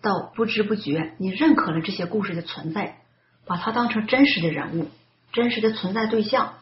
[0.04, 3.02] 到不知不觉你认可了这些故事的存在，
[3.48, 4.88] 把它当成真实的人物、
[5.32, 6.60] 真实的存在对象，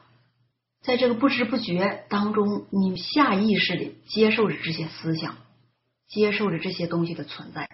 [0.81, 5.35] 在这个不知不觉当中，你下意识的接受着这些思想，
[6.07, 7.69] 接受着这些东西的存在，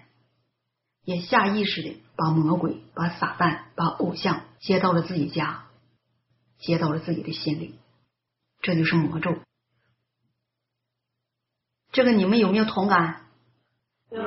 [1.05, 5.65] 也下意识的把魔鬼、把撒旦、把偶像接到了自己家，
[6.57, 7.75] 接到了自己的心里，
[8.63, 9.37] 这就是魔咒。
[11.97, 13.25] 这个你们有没有同感？
[14.11, 14.21] 有。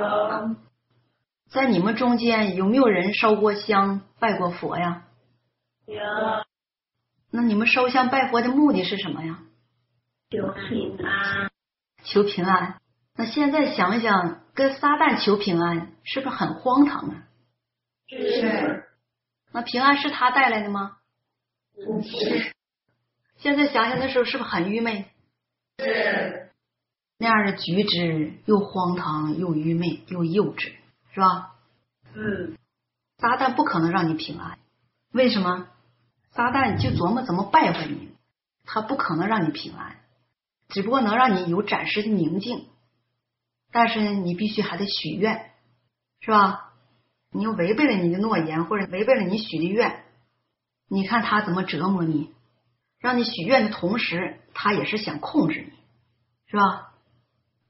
[1.51, 5.05] 在你们中间有没有人烧过香、拜过佛呀？
[5.87, 5.95] 有。
[7.31, 9.39] 那你们烧香拜佛的目的是什么呀？
[10.31, 11.49] 求平安。
[12.03, 12.81] 求平安。
[13.15, 17.23] 那现在想想，跟撒旦求平安，是不是很荒唐啊？
[18.09, 18.85] 是。
[19.53, 20.97] 那平安是他带来的吗？
[21.77, 22.53] 不是。
[23.37, 25.09] 现在想想，那时候是不是很愚昧？
[25.79, 26.50] 是。
[27.21, 30.73] 那样的举止又荒唐又愚昧又幼稚，
[31.13, 31.53] 是吧？
[32.15, 32.57] 嗯。
[33.19, 34.59] 撒旦不可能让你平安，
[35.13, 35.67] 为什么？
[36.31, 38.09] 撒旦就琢磨怎么败坏你，
[38.65, 39.99] 他不可能让你平安，
[40.71, 42.67] 只不过能让你有暂时的宁静，
[43.71, 45.51] 但是你必须还得许愿，
[46.21, 46.73] 是吧？
[47.31, 50.05] 你又违背了你的诺言，或者违背了你许的愿，
[50.89, 52.33] 你看他怎么折磨你？
[52.99, 55.73] 让你许愿的同时，他也是想控制你，
[56.47, 56.90] 是吧？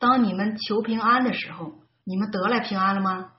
[0.01, 3.35] 当你们求平安的时候，你们得来平安了吗？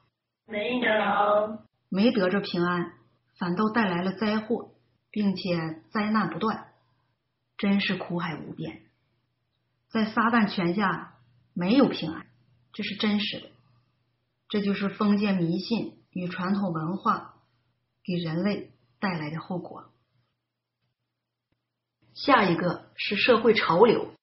[0.45, 2.93] 没有，没得着平安，
[3.39, 4.75] 反倒带来了灾祸，
[5.09, 6.71] 并且灾难不断，
[7.57, 8.83] 真是苦海无边。
[9.89, 11.15] 在撒旦权下
[11.55, 12.27] 没有平安，
[12.73, 13.49] 这是真实的。
[14.47, 17.33] 这就是封建迷信与传统文化
[18.03, 19.89] 给人类带来的后果。
[22.13, 24.13] 下一个是社会潮流。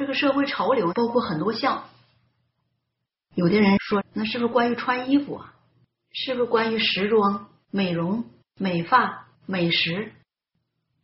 [0.00, 1.84] 这个社会潮流包括很多项，
[3.34, 5.54] 有的人说那是不是关于穿衣服啊？
[6.10, 8.24] 是不是关于时装、美容、
[8.56, 10.10] 美发、美食？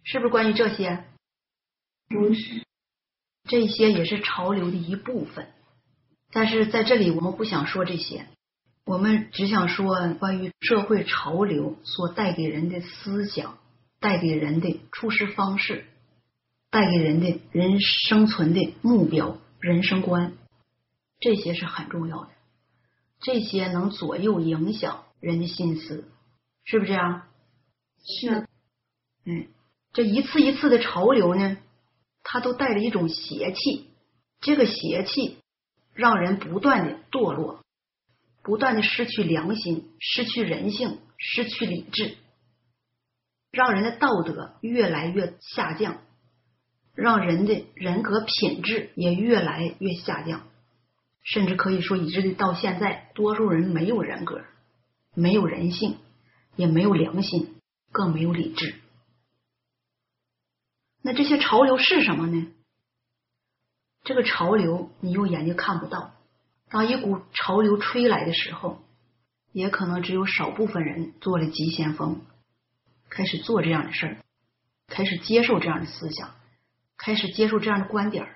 [0.02, 1.04] 是不是关于这些？
[2.08, 2.64] 不是，
[3.44, 5.52] 这些也是潮流的一部分。
[6.32, 8.26] 但是在这里我们不想说这些，
[8.86, 13.58] 我们只想说关于社会潮流所带给人的思想，
[14.00, 15.84] 带给人的处事方式。
[16.70, 20.34] 带给人的人生存的目标、人生观，
[21.20, 22.30] 这些是很重要的。
[23.20, 26.08] 这些能左右影响人的心思，
[26.64, 27.22] 是不是这样？
[28.04, 28.46] 是。
[29.24, 29.48] 嗯，
[29.92, 31.56] 这一次一次的潮流呢，
[32.22, 33.88] 它都带着一种邪气。
[34.40, 35.38] 这个邪气
[35.94, 37.64] 让人不断的堕落，
[38.42, 42.16] 不断的失去良心，失去人性，失去理智，
[43.50, 46.02] 让人的道德越来越下降。
[46.96, 50.48] 让人的人格品质也越来越下降，
[51.22, 54.42] 甚至可以说，以至于到现在，多数人没有人格，
[55.14, 55.98] 没有人性，
[56.56, 57.54] 也没有良心，
[57.92, 58.74] 更没有理智。
[61.02, 62.48] 那这些潮流是什么呢？
[64.02, 66.14] 这个潮流你用眼睛看不到。
[66.70, 68.82] 当一股潮流吹来的时候，
[69.52, 72.22] 也可能只有少部分人做了急先锋，
[73.10, 74.16] 开始做这样的事儿，
[74.86, 76.35] 开始接受这样的思想。
[76.98, 78.26] 开始接受这样的观点，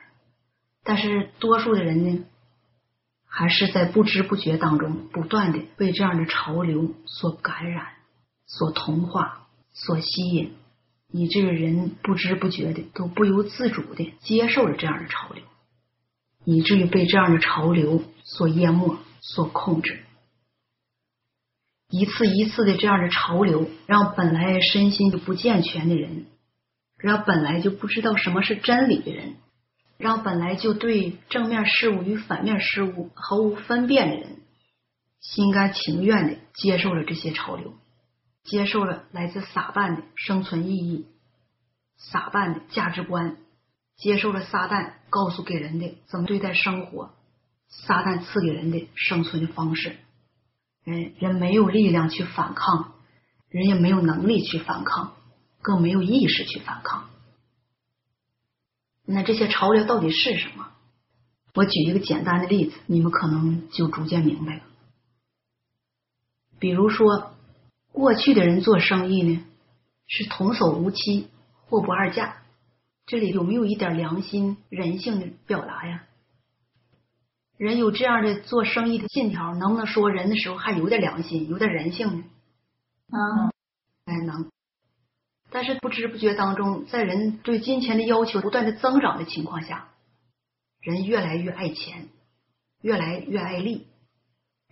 [0.85, 2.25] 但是多数的人呢，
[3.27, 7.89] 还是在不知不觉当中不断的被这样的潮流所感染、
[8.47, 10.55] 所同化、所吸引，
[11.11, 15.45] 以至于人不知不觉的都不由自主的接受了这样的潮流，
[16.45, 20.05] 以至于被这样的潮流所淹没、所控制。
[21.89, 26.27] 一次一次的这样的潮流，让本来身心就不健全的人。
[27.03, 29.37] 让本来就不知道什么是真理的人，
[29.99, 34.39] 让本来就对正面事物与反面事物毫无分辨的人，
[35.21, 37.75] 心甘情愿的接受了这些潮流，
[38.45, 41.07] 接受了来自撒旦的生存意义、
[41.97, 43.37] 撒旦的价值观、
[43.97, 47.15] 接受了撒旦告诉给人的怎么对待生活，
[47.69, 49.97] 撒旦赐给人的生存的方式。
[50.85, 52.95] 人人没有力量去反抗，
[53.51, 55.13] 人也没有能力去反抗，
[55.61, 57.11] 更没有意识去反抗。
[59.05, 60.69] 那这些潮流到底是什么？
[61.55, 64.63] 我举一个简单的例子，你们可能就逐渐明白了。
[66.61, 67.35] 比如说，
[67.91, 69.45] 过去的人做生意呢，
[70.07, 71.27] 是童叟无欺，
[71.67, 72.43] 货不二价，
[73.07, 76.05] 这里有没有一点良心、人性的表达呀？
[77.57, 82.25] 人有这样的做生意的信条，能不能说人的时候还有点良心、有点人性呢？
[83.11, 83.51] 啊，
[84.05, 84.49] 哎，能。
[85.51, 89.89] 但是不知不觉当中，在人对金钱的要求不断的增长的情况下，
[90.81, 92.09] 人越来越爱钱，
[92.81, 93.89] 越来越爱利，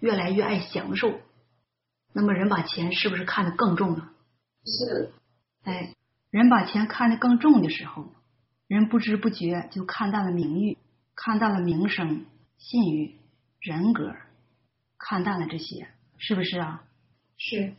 [0.00, 1.20] 越来越爱享受。
[2.12, 4.10] 那么人把钱是不是看得更重了？
[4.64, 5.12] 是，
[5.64, 5.94] 哎，
[6.30, 8.12] 人把钱看得更重的时候，
[8.66, 10.78] 人不知不觉就看淡了名誉，
[11.14, 12.24] 看淡了名声、
[12.56, 13.18] 信誉、
[13.60, 14.14] 人格，
[14.96, 16.84] 看淡了这些，是不是啊？
[17.36, 17.74] 是，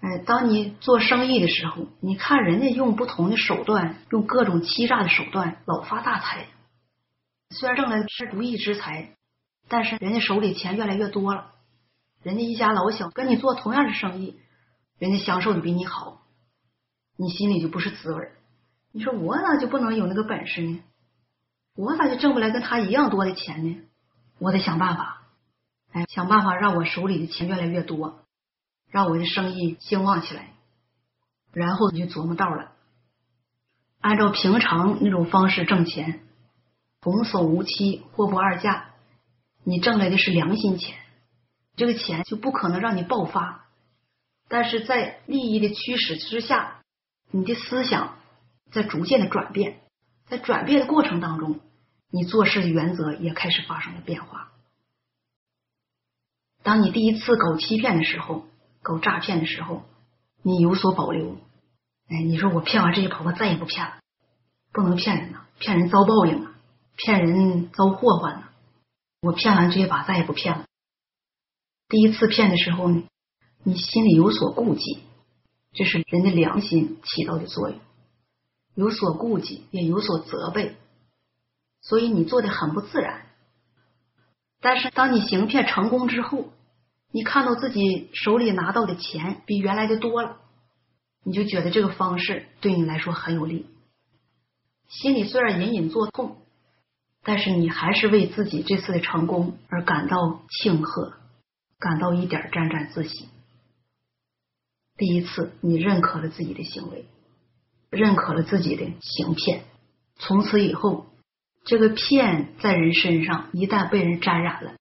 [0.00, 6.46] 哎，当你做生意的时候，你看人家用不同的手段，用各种欺诈的手段，老发大财。
[7.50, 9.16] 虽然挣的是不义之财，
[9.68, 11.52] 但是人家手里钱越来越多了。
[12.22, 14.38] 人家一家老小跟你做同样的生意，
[14.98, 16.22] 人家享受的比你好，
[17.16, 18.28] 你心里就不是滋味。
[18.92, 20.82] 你说我咋就不能有那个本事呢？
[21.74, 23.80] 我咋就挣不来跟他一样多的钱呢？
[24.38, 25.22] 我得想办法，
[25.92, 28.20] 哎，想办法让我手里的钱越来越多，
[28.90, 30.54] 让我的生意兴旺起来。
[31.52, 32.72] 然后你就琢磨道了，
[34.00, 36.20] 按照平常那种方式挣钱，
[37.00, 38.90] 童叟无欺，货不二价，
[39.64, 40.96] 你挣来的是良心钱。
[41.74, 43.66] 这个钱就不可能让你爆发，
[44.48, 46.82] 但是在利益的驱使之下，
[47.30, 48.18] 你的思想
[48.70, 49.80] 在逐渐的转变，
[50.26, 51.60] 在转变的过程当中，
[52.10, 54.52] 你做事的原则也开始发生了变化。
[56.62, 58.46] 当你第一次搞欺骗的时候，
[58.88, 59.82] 搞诈骗的时候，
[60.42, 61.36] 你有所保留。
[62.08, 63.98] 哎，你说我骗完这些婆婆再也不骗了，
[64.72, 66.54] 不能骗人呐，骗人遭报应啊，
[66.96, 68.50] 骗人遭祸患了。
[69.20, 70.64] 我骗完这一把，再也不骗了。
[71.86, 73.04] 第一次骗的时候呢，
[73.62, 75.00] 你心里有所顾忌，
[75.74, 77.78] 这是人的良心起到的作用，
[78.74, 80.76] 有所顾忌，也有所责备，
[81.82, 83.26] 所以你做的很不自然。
[84.62, 86.46] 但是当你行骗成功之后，
[87.10, 90.38] 你看到自己手里拿到的钱比原来的多了。
[91.24, 93.66] 你就觉得这个方式对你来说很有利，
[94.88, 96.38] 心里虽然隐隐作痛，
[97.22, 101.12] 但是你还是为自己这次的成功而感到庆贺，
[101.78, 103.28] 感到一点沾沾自喜。
[104.96, 107.04] 第一次，你认可了自己的行为，
[107.90, 109.64] 认可了自己的行骗，
[110.16, 111.06] 从此以后，
[111.64, 114.76] 这个骗在人身上一旦被人沾染了，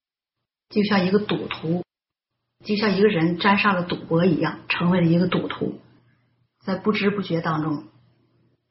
[0.69, 1.83] 就像一个赌徒，
[2.65, 5.79] 就像一个人沾上了赌博一样，成为了一个赌徒。
[6.65, 7.85] 在不知不觉当中，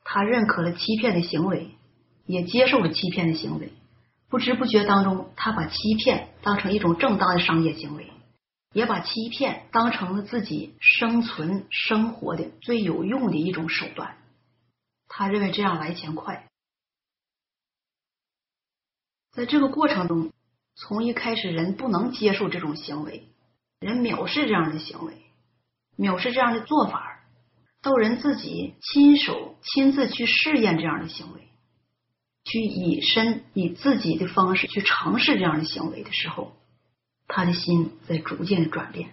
[0.05, 1.71] 他认可了欺骗的行为，
[2.27, 3.73] 也接受了欺骗的行为。
[4.29, 8.11] 不知不觉当中，他把欺骗当成一种正当的商业行为，
[8.73, 14.19] 也把欺骗当成了自己生存生活的最有用的一种手段。
[15.09, 16.49] 他认为这样来钱快。
[19.33, 20.33] 在这个过程中，
[20.75, 23.29] 从一开始人不能接受这种行为，
[23.81, 25.15] 人藐视这样的行为，
[25.99, 27.13] 藐视这样的做法。
[27.83, 31.49] 到人自己亲手亲自去试验这样的行为，
[32.45, 36.57] 去以身以自己的方式去尝试这样的行为的时候，
[37.29, 39.11] 他的心在逐渐的转变。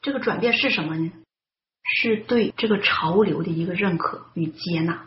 [0.00, 1.12] 这个转变是什么呢？
[1.84, 5.06] 是对这个潮流的一个认可与接纳，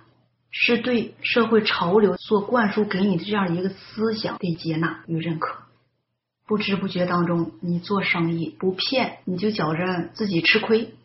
[0.51, 5.63] 是对社会潮流所灌输给你的这样一个思想的接纳与认可。
[6.47, 10.95] 不知不觉当中，你做生意不骗，你就觉着自己吃亏。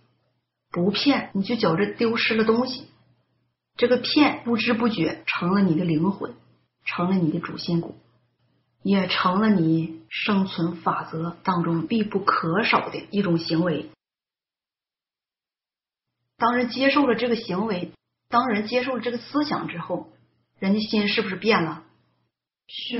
[0.70, 2.86] 不骗，你就觉着丢失了东西。
[3.76, 6.34] 这个骗不知不觉成了你的灵魂，
[6.84, 7.96] 成了你的主心骨，
[8.82, 13.90] 也成了你生存法则当中必不可少的一种行为。
[16.36, 17.92] 当人接受了这个行为，
[18.28, 20.10] 当人接受了这个思想之后，
[20.58, 21.82] 人的心是不是变了？
[22.68, 22.98] 是。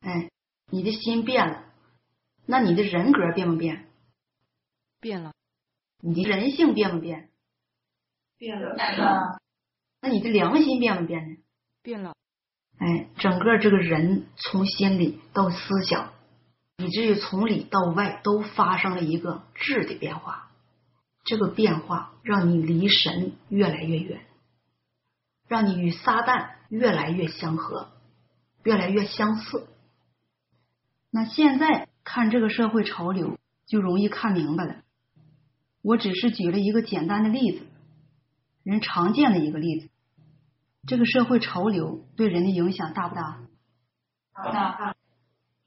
[0.00, 0.30] 哎，
[0.70, 1.64] 你的心变了，
[2.46, 3.88] 那你的人格变不变？
[5.00, 5.32] 变了。
[6.00, 7.30] 你的人性变不变？
[8.36, 8.76] 变了。
[10.00, 11.36] 那你的良心变不变呢？
[11.82, 12.14] 变了。
[12.78, 16.12] 哎，整个这个人从心里到思想，
[16.76, 20.50] 以至于从里到外都发生了一个质的变化。
[21.24, 24.24] 这个变化让你离神越来越远，
[25.48, 27.90] 让你与撒旦越来越相合，
[28.62, 29.66] 越来越相似。
[31.10, 34.76] 那现在看这个社会潮流，就容易看明白了。
[35.82, 37.64] 我只是举了一个简单的例子，
[38.62, 39.88] 人常见的一个例子。
[40.86, 43.40] 这个社会潮流对人的影响大不大？
[44.32, 44.94] 大。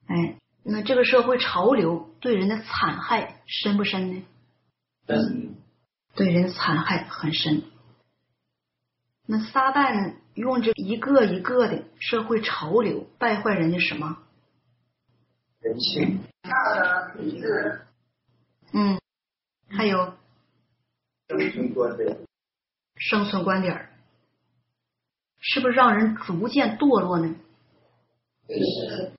[0.07, 4.23] 哎，那这个社会潮流对人的残害深不深呢？
[5.07, 5.55] 深。
[6.13, 7.63] 对人残害很深。
[9.25, 14.17] 那撒旦用这一个一个的社会潮流败坏人家什么？
[15.61, 16.19] 人性。
[18.73, 18.99] 嗯，
[19.69, 20.13] 还有
[21.27, 22.17] 生存观点。
[22.95, 23.89] 生存观点
[25.39, 27.35] 是不是让人逐渐堕落呢？
[28.47, 29.11] 是。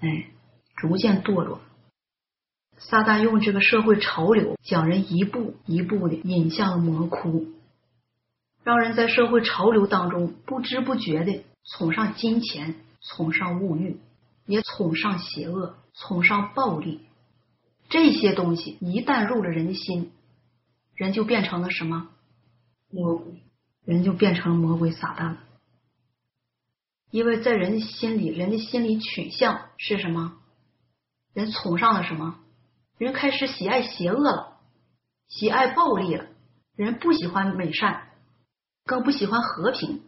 [0.00, 0.30] 哎，
[0.76, 1.60] 逐渐堕落。
[2.78, 7.46] 撒旦用这个社会潮流，将人一步一步的引向了魔窟，
[8.64, 14.00] 让人在社会潮流当中不知不觉的崇尚金钱，崇尚物欲，
[14.50, 17.06] 也崇尚邪恶，崇尚暴力。
[17.88, 20.10] 这些东西一旦入了人心，
[20.92, 22.08] 人就变成了什么？
[22.90, 23.44] 魔鬼，
[23.84, 25.38] 人就变成了魔鬼撒旦了。
[27.12, 30.36] 因为在人的心里，人的心理取向是什么？
[31.32, 32.40] 人崇尚了什么？
[32.98, 34.58] 人开始喜爱邪恶了，
[35.28, 36.26] 喜爱暴力了。
[36.74, 38.08] 人不喜欢美善，
[38.84, 40.02] 更不喜欢和平。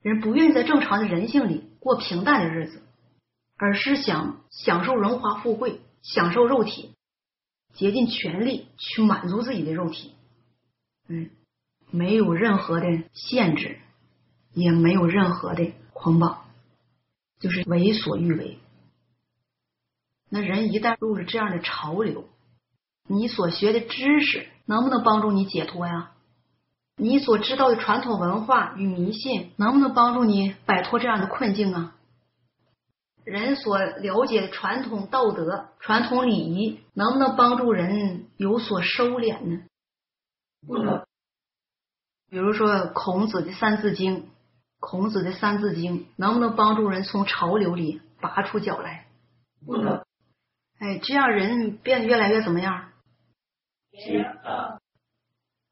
[0.00, 2.82] 人不愿意在正常的人性里过平淡的日子，
[3.62, 6.96] 而是想享受荣华富贵，享受肉体，
[7.74, 10.14] 竭尽全力去满足自己的肉体。
[11.06, 11.30] 嗯，
[11.88, 13.78] 没有任何的限制，
[14.52, 15.72] 也没有任何的。
[15.92, 16.46] 捆绑
[17.38, 18.58] 就是为所欲为。
[20.28, 22.28] 那人一旦入了这样的潮流，
[23.06, 26.10] 你所学的知识能不能帮助你解脱呀？
[26.96, 31.96] 你所知道的传统文化与迷信能不能帮助你摆脱这样的困境啊？
[33.24, 39.62] 人所了解的传统道德、传统礼仪能不能帮助人有所收敛呢？
[40.66, 41.04] 不能。
[42.28, 44.22] 比如说孔子的《三字经》。
[44.84, 49.06] 孔子的《三字经》能不能帮助人从潮流里拔出脚来？
[49.64, 50.02] 不能。
[50.80, 52.88] 哎，这样人变得越来越怎么样？
[53.92, 54.80] 邪恶。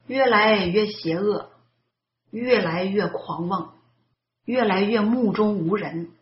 [0.07, 1.51] 越来越邪恶，
[2.31, 3.75] 越来越狂妄，
[4.45, 6.13] 越来越目中无人，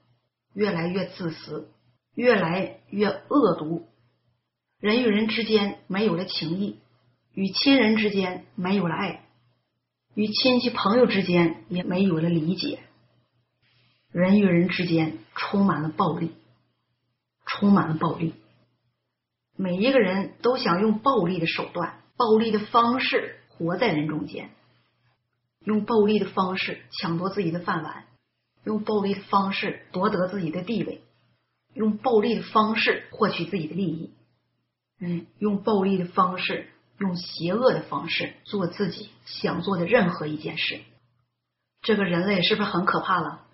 [0.59, 1.71] 越来越自私，
[2.17, 3.87] 越来越恶毒。
[4.81, 6.81] 人与人之间没有了情谊，
[7.33, 9.25] 与亲人之间没有了爱。
[10.17, 12.81] 与亲戚朋友之间也没有了理解，
[14.11, 16.33] 人与人之间充满了暴力，
[17.47, 18.35] 充满了暴力。
[19.57, 24.51] 每一个人都想用暴力的手段、暴力的方式活在人中间，
[25.61, 28.08] 用暴力的方式抢夺自己的饭碗，
[28.65, 31.03] 用暴力的方式夺得自己的地位，
[31.75, 34.13] 用暴力的方式获取自己的利益。
[35.01, 36.71] 嗯，用暴力的方式。
[36.99, 40.81] 用邪恶的方式做自己想做的任何一件事，
[41.81, 43.47] 这个人类是不是很可怕了？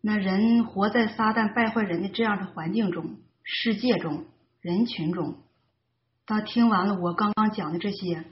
[0.00, 4.26] 那人活在撒旦败坏人的这样的环境中、世界中、
[4.60, 5.38] 人群中，
[6.24, 8.26] 当听完了我刚刚讲的这些，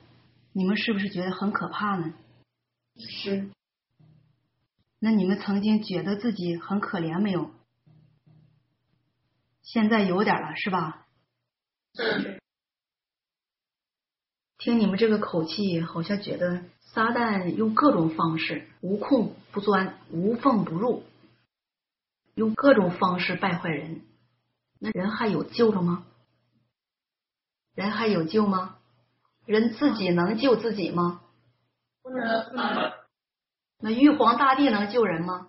[0.52, 2.14] 你们是不是觉得很可怕呢？
[2.96, 3.50] 是。
[4.98, 7.50] 那你们曾经觉得自己很可怜没有？
[9.62, 11.06] 现在有点了，是吧？
[14.58, 21.02] 听你们这个口气，好像觉得撒旦用各种方式无孔不钻、无缝不入，
[22.34, 24.02] 用各种方式败坏人。
[24.78, 26.06] 那人还有救了吗？
[27.74, 28.78] 人还有救吗？
[29.44, 31.20] 人自己能救自己吗？
[32.04, 32.92] 不能。
[33.80, 35.48] 那玉皇大帝能救人吗？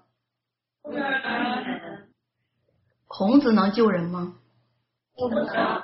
[0.82, 1.04] 不能。
[3.08, 4.38] 孔子能救人吗？
[5.14, 5.84] 不能。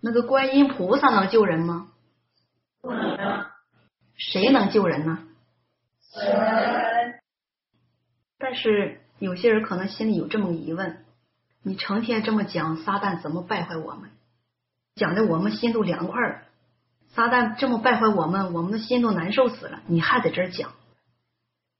[0.00, 1.92] 那个观音菩萨能救人吗？
[2.80, 3.46] 不能。
[4.16, 5.18] 谁能救人呢？
[6.00, 7.20] 神。
[8.38, 11.04] 但是有些人可能心里有这么个疑问：
[11.62, 14.10] 你成天这么讲撒旦怎么败坏我们，
[14.94, 16.42] 讲的我们心都凉快了。
[17.14, 19.82] 撒旦这么败坏我们，我们的心都难受死了。
[19.86, 20.74] 你还在这儿讲，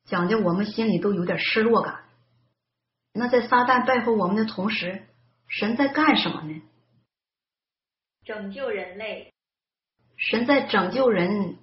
[0.05, 2.05] 讲的我们心里都有点失落感。
[3.12, 5.03] 那在撒旦败坏我们的同时，
[5.49, 6.62] 神在干什么呢？
[8.24, 9.32] 拯救人类，
[10.16, 11.57] 神在拯救人，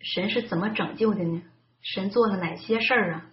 [0.00, 1.42] 神是怎么拯救的呢？
[1.82, 3.26] 神做了哪些事儿啊？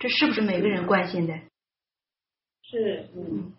[0.00, 1.34] 这是不是每个人关心的？
[2.62, 3.52] 是，嗯。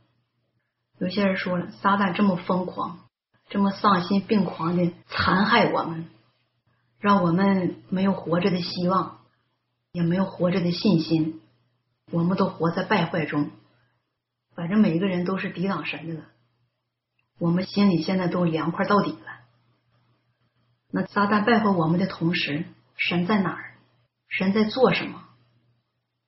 [0.99, 3.04] 有些人说了，撒旦这么疯狂，
[3.47, 6.09] 这么丧心病狂的残害我们，
[6.99, 9.19] 让我们没有活着的希望，
[9.91, 11.41] 也没有活着的信心，
[12.11, 13.51] 我们都活在败坏中。
[14.55, 16.25] 反正每个人都是抵挡神的了，
[17.37, 19.19] 我们心里现在都凉快到底了。
[20.91, 22.65] 那撒旦败坏我们的同时，
[22.95, 23.75] 神在哪儿？
[24.27, 25.23] 神在做什么？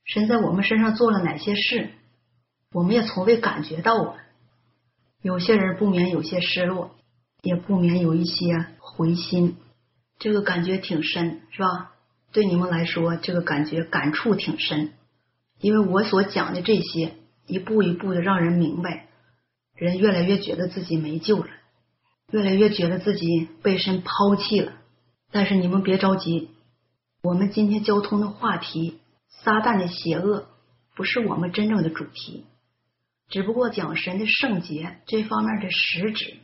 [0.06, 1.90] 神在我们身上做了哪些事？
[2.72, 4.18] 我们也从未感觉到啊。
[5.22, 6.96] 有些人不免有些失落，
[7.42, 9.58] 也不免有一些灰心，
[10.20, 11.92] 这个感觉挺深，是吧？
[12.32, 14.94] 对你们来说，这个感觉感触挺深，
[15.60, 17.14] 因为我所讲的这些。
[17.50, 19.08] 一步一步的让人明白，
[19.74, 21.48] 人越来越觉得自己没救了，
[22.30, 24.74] 越来越觉得自己被神抛弃了。
[25.32, 26.50] 但是你们别着急，
[27.24, 29.00] 我们今天交通的话题——
[29.32, 30.50] 撒旦的邪恶，
[30.94, 32.44] 不是我们真正的主题，
[33.30, 36.36] 只不过讲神的圣洁这方面的实质。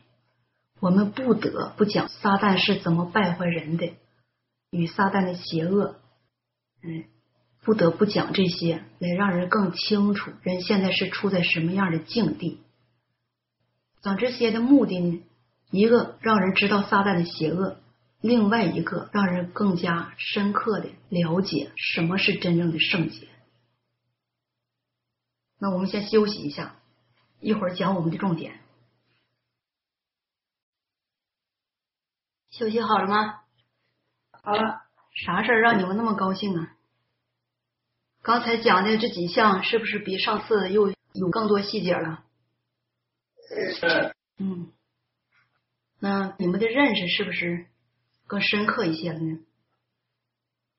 [0.83, 3.93] 我们不得不讲撒旦是怎么败坏人的，
[4.69, 5.95] 与撒旦的邪恶，
[6.81, 7.05] 嗯。
[7.61, 12.59] 不得不讲这些，来让人更清楚人现在是处在什么样的境地。
[14.01, 15.23] 讲这些的目的呢，
[15.71, 17.77] 一个让人知道撒旦的邪恶，
[18.19, 23.29] 另外一个让人更加深刻的了解什么是真正的圣洁。
[25.57, 26.75] 那我们先休息一下，
[27.39, 28.59] 一会儿讲我们的重点。
[32.53, 33.41] 休息好了吗？
[34.31, 34.81] 好了。
[35.25, 36.75] 啥事儿让你们那么高兴啊？
[38.21, 42.23] 刚才讲的这几项是不是比上次又有更多细节了？
[43.79, 44.15] 是。
[44.37, 44.71] 嗯，
[45.99, 47.67] 那你们的认识是不是
[48.27, 49.39] 更深刻一些了呢？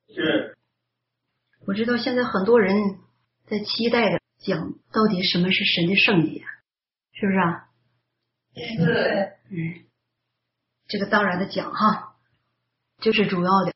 [0.08, 0.56] 是。
[1.66, 3.00] 我知道现在很多人
[3.46, 6.44] 在期待着讲到底什么是神的圣洁，
[7.12, 7.68] 是不是啊？
[8.54, 9.32] 是。
[9.50, 9.84] 嗯，
[10.86, 12.16] 这个当然的讲哈，
[12.98, 13.74] 就是主要的。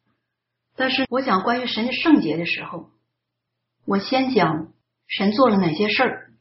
[0.76, 2.90] 但是我讲关于神的圣洁的时候。
[3.84, 4.74] 我先讲
[5.06, 6.32] 神做了哪些事儿，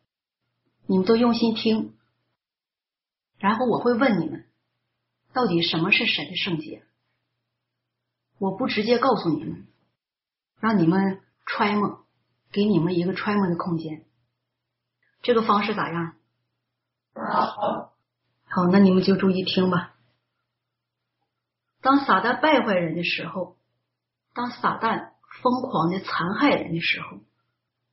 [0.85, 1.93] 你们都用心听，
[3.37, 4.45] 然后我会问你们，
[5.31, 6.83] 到底什么是神的圣洁？
[8.37, 9.65] 我不直接告诉你们，
[10.59, 12.05] 让你们揣摩，
[12.51, 14.03] 给你们一个揣摩的空间。
[15.21, 16.17] 这个方式咋样？
[17.13, 17.93] 好，
[18.43, 19.95] 好，那你们就注意听吧。
[21.87, 23.55] 当撒旦败坏人的时候，
[24.33, 27.21] 当撒旦疯狂的残害人的时候。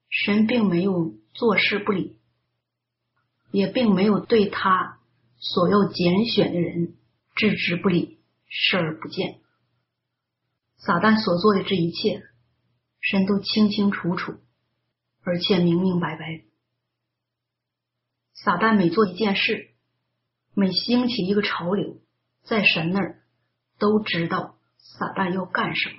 [0.08, 2.18] 神并没有坐视不理，
[3.52, 4.98] 也并没有对他
[5.38, 6.96] 所要拣选的人
[7.36, 9.40] 置之不理、视而不见。
[10.76, 12.22] 撒旦所做的这一切，
[13.00, 14.40] 神都清清楚楚，
[15.22, 16.42] 而且明明白白。
[18.34, 19.70] 撒旦每做一件事，
[20.52, 22.00] 每兴起一个潮流，
[22.42, 23.23] 在神那儿
[23.84, 25.96] 都知道撒旦要干什么，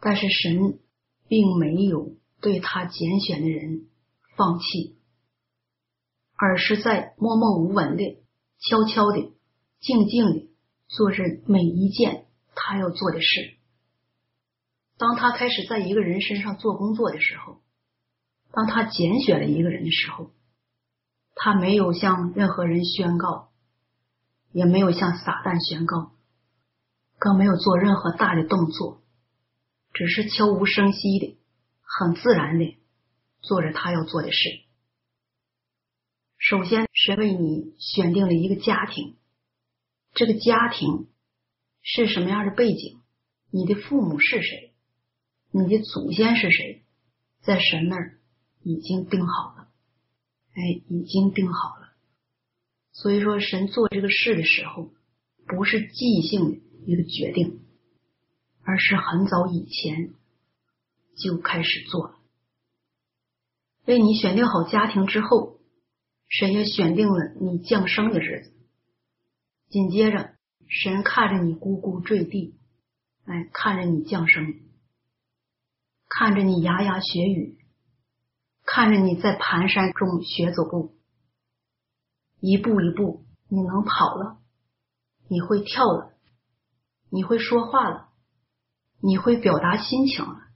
[0.00, 0.80] 但是神。
[1.28, 3.88] 并没有对他拣选的人
[4.36, 4.96] 放弃，
[6.36, 8.22] 而是在默默无闻的、
[8.60, 9.32] 悄悄的、
[9.80, 10.48] 静静的
[10.86, 13.56] 做着每一件他要做的事。
[14.98, 17.60] 当他开始在一个人身上做工作的时候，
[18.52, 20.30] 当他拣选了一个人的时候，
[21.34, 23.50] 他没有向任何人宣告，
[24.56, 26.12] 也没有向撒旦宣告，
[27.18, 29.02] 更没有做任何大的动作。
[29.92, 31.38] 只是悄无声息的、
[31.82, 32.78] 很自然的
[33.42, 34.38] 做着他要做的事。
[36.38, 39.18] 首先，是为你选定了一个家庭，
[40.14, 41.08] 这个家庭
[41.82, 43.02] 是什么样的背景？
[43.50, 44.72] 你的父母是谁？
[45.50, 46.82] 你的祖先是谁？
[47.42, 48.18] 在神那儿
[48.62, 49.68] 已经定好了，
[50.54, 51.85] 哎，已经定好了。
[52.98, 54.90] 所以说，神做这个事的时候，
[55.46, 57.60] 不是即兴的一个决定。
[58.68, 60.12] 而是很早以前
[61.16, 62.16] 就开始做了。
[63.84, 65.60] 为你选定好家庭之后，
[66.26, 68.52] 神也选定了你降生的日子。
[69.68, 70.34] 紧接着，
[70.66, 72.58] 神看着你咕咕坠地，
[73.24, 74.56] 哎，看着你降生，
[76.08, 77.56] 看着你牙牙学语，
[78.64, 80.95] 看着你在蹒跚中学走路，
[82.40, 84.38] 一步一步，你能跑了，
[85.28, 86.12] 你会跳了，
[87.10, 88.06] 你会说话了。
[88.98, 90.48] 你会表达心情了，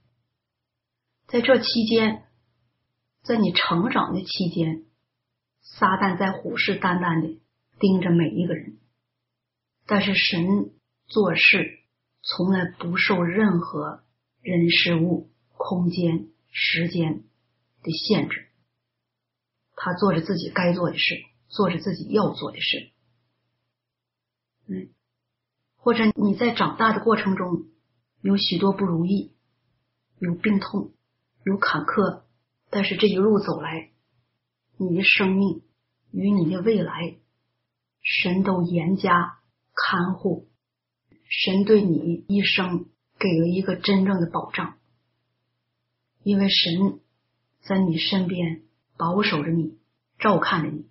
[1.27, 2.25] 在这期间，
[3.21, 4.83] 在你成长的期间，
[5.61, 7.39] 撒旦在虎视眈眈的
[7.79, 8.79] 盯着每一个人，
[9.85, 10.71] 但是神
[11.05, 11.81] 做事
[12.23, 14.03] 从来不受任何
[14.41, 17.23] 人事物、空间、时间
[17.83, 18.49] 的限制，
[19.75, 21.15] 他做着自己该做的事，
[21.51, 22.91] 做着自己要做的事。
[24.67, 24.89] 嗯，
[25.75, 27.65] 或者你在长大的过程中
[28.21, 29.33] 有许多不如意，
[30.19, 30.93] 有病痛，
[31.43, 32.23] 有坎坷，
[32.69, 33.91] 但是这一路走来，
[34.77, 35.61] 你的生命
[36.11, 37.17] 与你的未来，
[38.01, 39.39] 神都严加
[39.73, 40.49] 看护，
[41.27, 42.85] 神对你一生
[43.19, 44.77] 给了一个真正的保障，
[46.23, 47.01] 因为神
[47.61, 48.63] 在你身边
[48.97, 49.79] 保守着你，
[50.19, 50.87] 照看着你，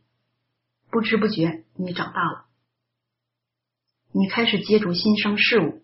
[0.90, 2.46] 不知不觉你长大了。
[4.12, 5.82] 你开始接触新生事物，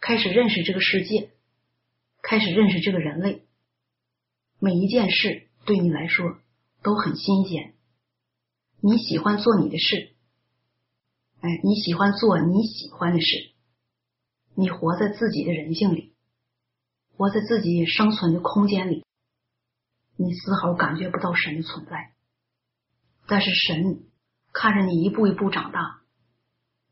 [0.00, 1.30] 开始认识这个世界，
[2.22, 3.46] 开始认识这个人类。
[4.58, 6.38] 每一件事对你来说
[6.82, 7.74] 都很新鲜。
[8.80, 10.14] 你喜欢做你的事，
[11.40, 13.52] 哎，你喜欢做你喜欢的事。
[14.56, 16.14] 你活在自己的人性里，
[17.16, 19.04] 活在自己生存的空间里，
[20.16, 22.13] 你丝毫感觉不到神的存在。
[23.26, 24.04] 但是神
[24.52, 26.00] 看着你一步一步长大。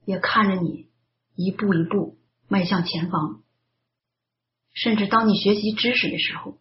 [0.04, 0.90] 也看着你
[1.36, 2.18] 一步一步
[2.48, 3.44] 迈向前方，
[4.72, 6.58] 甚至当你学习知识的时候，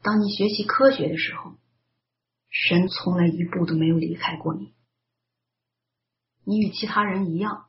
[0.00, 1.58] 当你学习科学的时候，
[2.48, 4.72] 神从来一步都没有离开过你。
[6.44, 7.66] 你与其他人一样，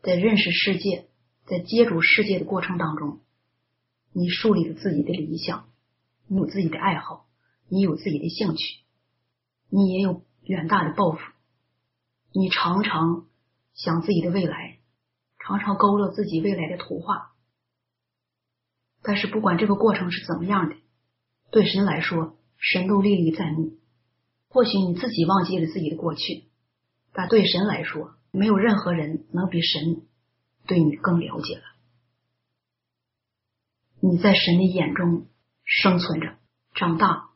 [0.00, 1.10] 在认识世界、
[1.44, 3.20] 在接触世界的过程当中，
[4.14, 5.68] 你树立了自己的理想，
[6.26, 7.28] 你有自己的爱好，
[7.68, 8.80] 你有自己的兴趣，
[9.68, 11.18] 你也有远大的抱负，
[12.32, 13.26] 你常常。
[13.74, 14.80] 想自己的未来，
[15.38, 17.30] 常常勾勒自己未来的图画。
[19.02, 20.74] 但是不管这个过程是怎么样的，
[21.52, 23.78] 对神来说，神都历历在目。
[24.48, 26.48] 或许你自己忘记了自己的过去，
[27.12, 30.02] 但对神来说，没有任何人能比神
[30.66, 31.62] 对你更了解了。
[34.00, 35.28] 你在神的眼中
[35.62, 36.36] 生存着，
[36.74, 37.28] 长大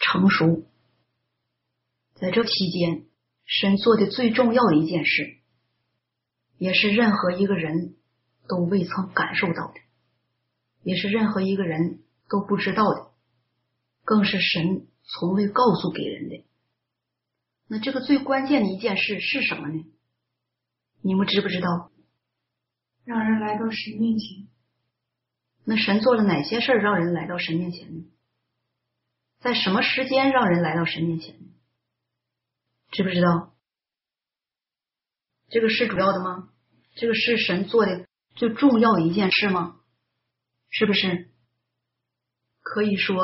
[0.00, 0.64] 成熟。
[2.24, 3.04] 在这期间，
[3.44, 5.40] 神做的最重要的一件事。
[6.56, 7.96] 也是任何一个人
[8.48, 9.74] 都未曾感受到的，
[10.82, 13.10] 也是任何一个人都不知道的，
[14.04, 16.46] 更是神从未告诉给人的。
[17.68, 19.84] 那这个最关键的一件事是什么呢？
[21.02, 21.90] 你们知不知道？
[23.04, 24.48] 让人来到神面前。
[25.66, 28.04] 那神做了哪些事儿让人来到神面前呢？
[29.40, 31.50] 在什么时间让人来到神面前呢？
[32.94, 33.52] 知不知道？
[35.50, 36.48] 这个是主要的吗？
[36.94, 39.80] 这个是神做的最重要的一件事吗？
[40.70, 41.28] 是不是？
[42.60, 43.20] 可以说，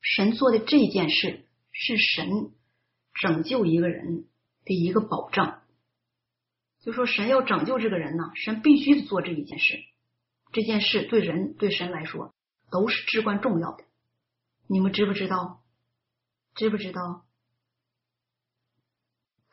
[0.00, 2.52] 神做的这件事是神
[3.20, 4.28] 拯救一个人
[4.64, 5.62] 的一个保障。
[6.80, 9.74] 就说神要拯救这个人呢，神必须做这一件事。
[10.52, 12.32] 这件事对人对神来说
[12.70, 13.84] 都是至关重要的。
[14.68, 15.64] 你们知不知道？
[16.54, 17.24] 知不知道？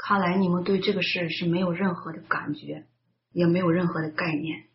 [0.03, 2.87] 看来你们对这个事是没有任何的感觉，
[3.31, 4.67] 也没有任何的概念。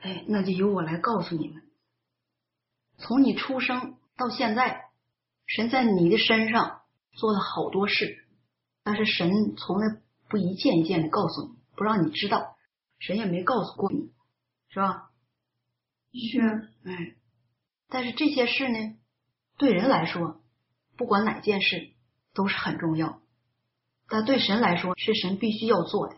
[0.00, 1.62] 哎，那就由我来告诉你们：
[2.98, 4.90] 从你出生到现在，
[5.46, 8.26] 神在你的身上做了好多事，
[8.82, 9.98] 但是神从来
[10.28, 12.54] 不一件一件的告诉你，不让你知道，
[12.98, 14.12] 神也没告诉过你，
[14.68, 15.10] 是吧？
[16.12, 16.68] 是。
[16.84, 17.16] 哎，
[17.88, 18.98] 但是这些事呢，
[19.56, 20.42] 对人来说，
[20.98, 21.94] 不管哪件事
[22.34, 23.22] 都是很重要。
[24.08, 26.16] 但对神来说，是神必须要做的。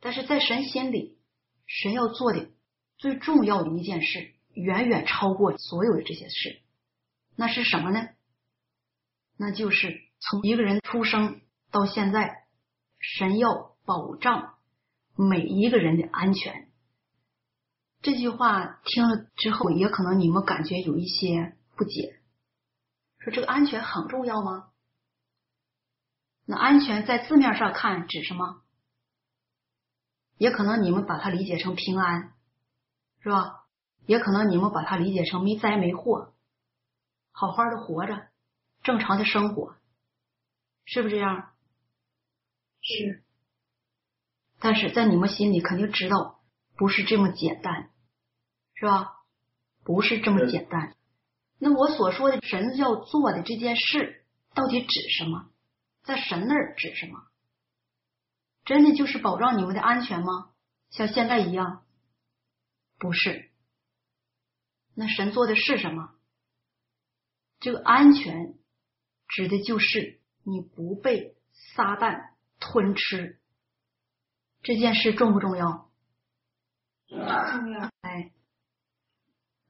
[0.00, 1.18] 但是在神心里，
[1.66, 2.50] 神要做的
[2.96, 6.60] 最重要的一件事，远远超过所有的这些事。
[7.36, 8.08] 那是什么呢？
[9.36, 11.40] 那就是从一个人出生
[11.70, 12.44] 到现在，
[12.98, 14.54] 神要保障
[15.14, 16.68] 每一个人的安全。
[18.00, 22.18] 这句话听了之后，也可能你们感觉有一些不解，
[23.20, 24.71] 说这个安全很重要吗？
[26.44, 28.62] 那安全在字面上看指什么？
[30.36, 32.34] 也可能你们把它理解成平安，
[33.20, 33.64] 是吧？
[34.06, 36.34] 也可能你们把它理解成没灾没祸，
[37.30, 38.28] 好好的活着，
[38.82, 39.76] 正常的生活，
[40.84, 41.52] 是不是这样？
[42.80, 43.22] 是。
[44.58, 46.40] 但是在你们心里肯定知道，
[46.76, 47.90] 不是这么简单，
[48.74, 49.12] 是吧？
[49.84, 50.96] 不是这么简单。
[51.58, 54.24] 那我所说的神要做的这件事，
[54.54, 55.48] 到底指什么？
[56.02, 57.26] 在神那儿指什么？
[58.64, 60.52] 真的就是保障你们的安全吗？
[60.90, 61.84] 像现在一样？
[62.98, 63.50] 不是。
[64.94, 66.14] 那神做的是什么？
[67.58, 68.54] 这个安全
[69.26, 71.36] 指的就是你不被
[71.74, 72.30] 撒旦
[72.60, 73.40] 吞吃。
[74.62, 75.90] 这件事重不重要？
[77.08, 77.90] 重要。
[78.02, 78.32] 哎，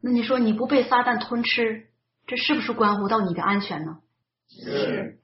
[0.00, 1.90] 那你说你不被撒旦吞吃，
[2.26, 4.02] 这是不是关乎到你的安全呢？
[4.48, 5.21] 是。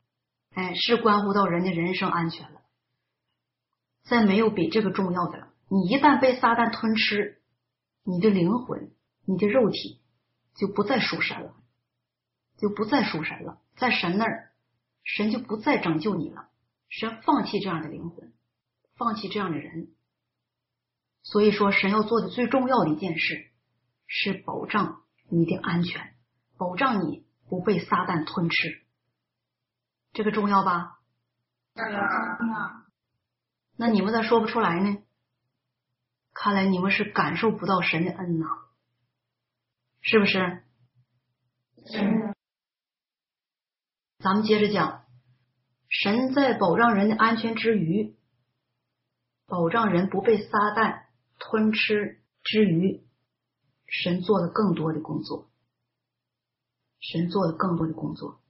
[0.54, 2.62] 哎，是关乎到人的人生安全了。
[4.04, 5.48] 再没有比这个重要的了。
[5.68, 7.42] 你一旦被撒旦吞吃，
[8.02, 8.90] 你的灵魂、
[9.26, 10.00] 你的肉体
[10.54, 11.54] 就不再属神了，
[12.56, 13.60] 就不再属神了。
[13.76, 14.50] 在神那儿，
[15.04, 16.48] 神就不再拯救你了，
[16.88, 18.32] 神放弃这样的灵魂，
[18.96, 19.88] 放弃这样的人。
[21.22, 23.50] 所以说，神要做的最重要的一件事
[24.06, 26.14] 是保障你的安全，
[26.56, 28.82] 保障你不被撒旦吞吃。
[30.12, 31.00] 这个重要吧？
[33.76, 35.02] 那你们咋说不出来呢？
[36.32, 38.46] 看来你们是感受不到神的恩呐，
[40.00, 40.62] 是不是？
[41.86, 42.34] 是。
[44.18, 45.04] 咱们接着讲，
[45.88, 48.16] 神在保障人的安全之余，
[49.46, 51.06] 保障人不被撒旦
[51.38, 53.04] 吞吃之余，
[53.86, 55.48] 神做了更多的工作。
[57.00, 58.40] 神做了更多的工作，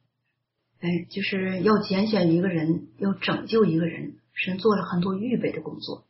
[0.81, 6.07] 哎，就是要拣选一个人，要拯救一个人，神做了很多预备的工作。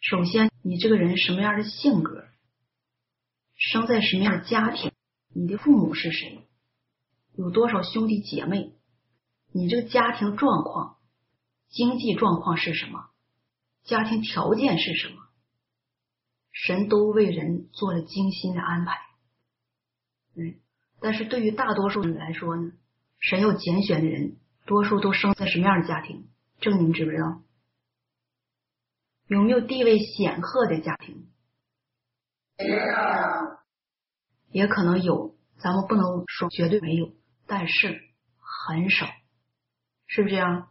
[0.00, 2.26] 首先，你这个人什么样的性格，
[3.54, 4.90] 生在什么样的家庭，
[5.32, 6.44] 你的父母是谁，
[7.36, 8.72] 有多少兄弟姐妹，
[9.52, 10.98] 你这个家庭状况、
[11.68, 13.10] 经济状况是什么，
[13.84, 15.22] 家庭条件是什么，
[16.50, 18.98] 神都为人做了精心的安排。
[20.34, 20.56] 嗯，
[21.02, 22.72] 但是对于大多数人来说呢，
[23.18, 24.36] 神有拣选的人，
[24.66, 26.28] 多数都生在什么样的家庭？
[26.60, 27.42] 这个你们知不知道？
[29.26, 31.28] 有没有地位显赫的家庭？
[34.52, 37.12] 也可能有，咱们不能说绝对没有，
[37.46, 38.00] 但是
[38.38, 39.06] 很少，
[40.06, 40.68] 是不是这样？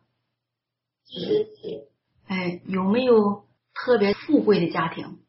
[2.27, 5.19] 哎，有没有特别富贵的家庭？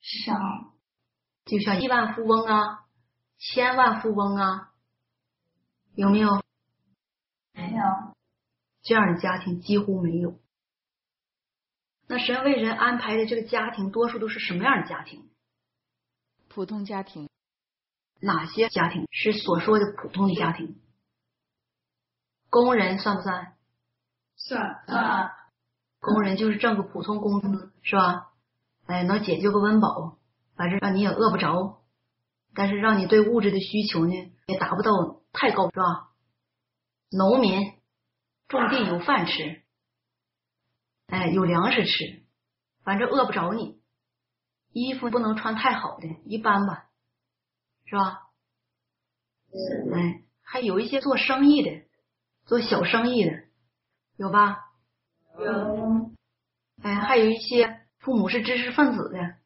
[0.00, 0.34] 少。
[1.46, 2.80] 就像亿万富翁啊。
[3.44, 4.72] 千万富翁啊，
[5.96, 6.40] 有没有？
[7.52, 8.14] 没有，
[8.82, 10.38] 这样的家庭几乎没有。
[12.06, 15.28] 那神为人安排的这个家庭，多数都是什么样的家庭？
[16.48, 17.28] 普通家庭。
[18.20, 20.80] 哪些家庭是所说的普通的家庭？
[22.48, 23.56] 工人算不算？
[24.36, 25.32] 算算。
[25.98, 28.30] 工人就是挣个普通工资，是吧？
[28.86, 30.18] 哎，能解决个温饱，
[30.54, 31.81] 反正让你也饿不着。
[32.54, 34.12] 但是让你对物质的需求呢，
[34.46, 36.10] 也达不到太高，是吧？
[37.10, 37.60] 农民
[38.48, 39.62] 种地有饭吃，
[41.06, 42.22] 哎，有粮食吃，
[42.84, 43.80] 反正饿不着你。
[44.72, 46.88] 衣服不能穿太好的，一般吧，
[47.84, 48.30] 是吧？
[49.94, 51.84] 哎，还有一些做生意的，
[52.46, 53.44] 做小生意的，
[54.16, 54.72] 有吧？
[55.38, 56.10] 有。
[56.82, 59.36] 哎，还有一些父母是知识分子的，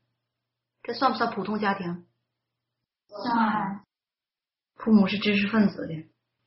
[0.85, 2.07] 这算不算普通家庭？
[3.09, 3.85] 算，
[4.75, 6.05] 父母是知识分子的，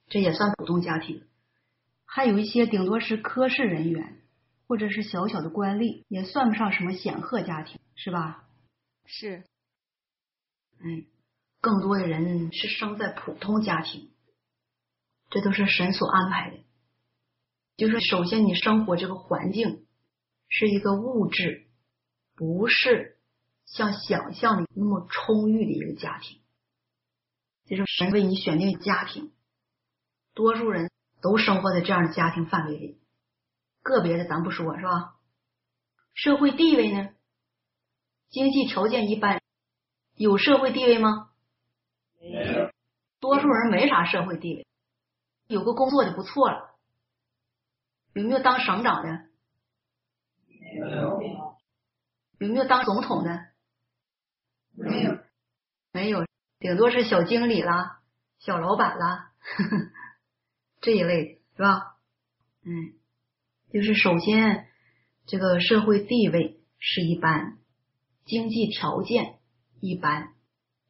[0.08, 1.28] 这也算普通家庭。
[2.06, 4.22] 还有一些顶多是科室人员，
[4.68, 8.46] 或者是小小的官吏，也算不上什么显赫家庭，是吧？
[9.06, 9.44] 是。
[10.80, 11.06] 嗯，
[11.62, 14.12] 更多的人是生在普通家庭，
[15.30, 16.58] 这都是神所安排的。
[17.78, 19.86] 就是首先你生活这个环境
[20.48, 21.68] 是一个物质，
[22.36, 23.18] 不是
[23.66, 26.42] 像想象的那么充裕的一个家庭。
[27.70, 29.32] 就是神为你选定家庭，
[30.34, 30.90] 多数人
[31.22, 33.00] 都生活在这样的家庭范围里，
[33.84, 35.16] 个别的咱不说，是吧？
[36.16, 37.10] 社会地位呢？
[38.30, 39.42] 经济条件一般，
[40.16, 41.32] 有社会地位吗？
[42.20, 42.72] 没有。
[43.20, 44.68] 多数人没啥社会地位，
[45.48, 46.76] 有个工作就不错了。
[48.14, 49.30] 有没有当省长的？
[50.48, 51.20] 没有。
[52.40, 53.48] 有没有当总统的？
[54.72, 55.18] 没有。
[55.92, 56.29] 没有。
[56.60, 58.02] 顶多是小经理啦，
[58.40, 59.32] 小老板啦，
[60.82, 61.96] 这一类是吧？
[62.66, 63.00] 嗯，
[63.72, 64.68] 就是首先
[65.26, 67.58] 这个社会地位是一般，
[68.26, 69.40] 经济条件
[69.80, 70.34] 一般，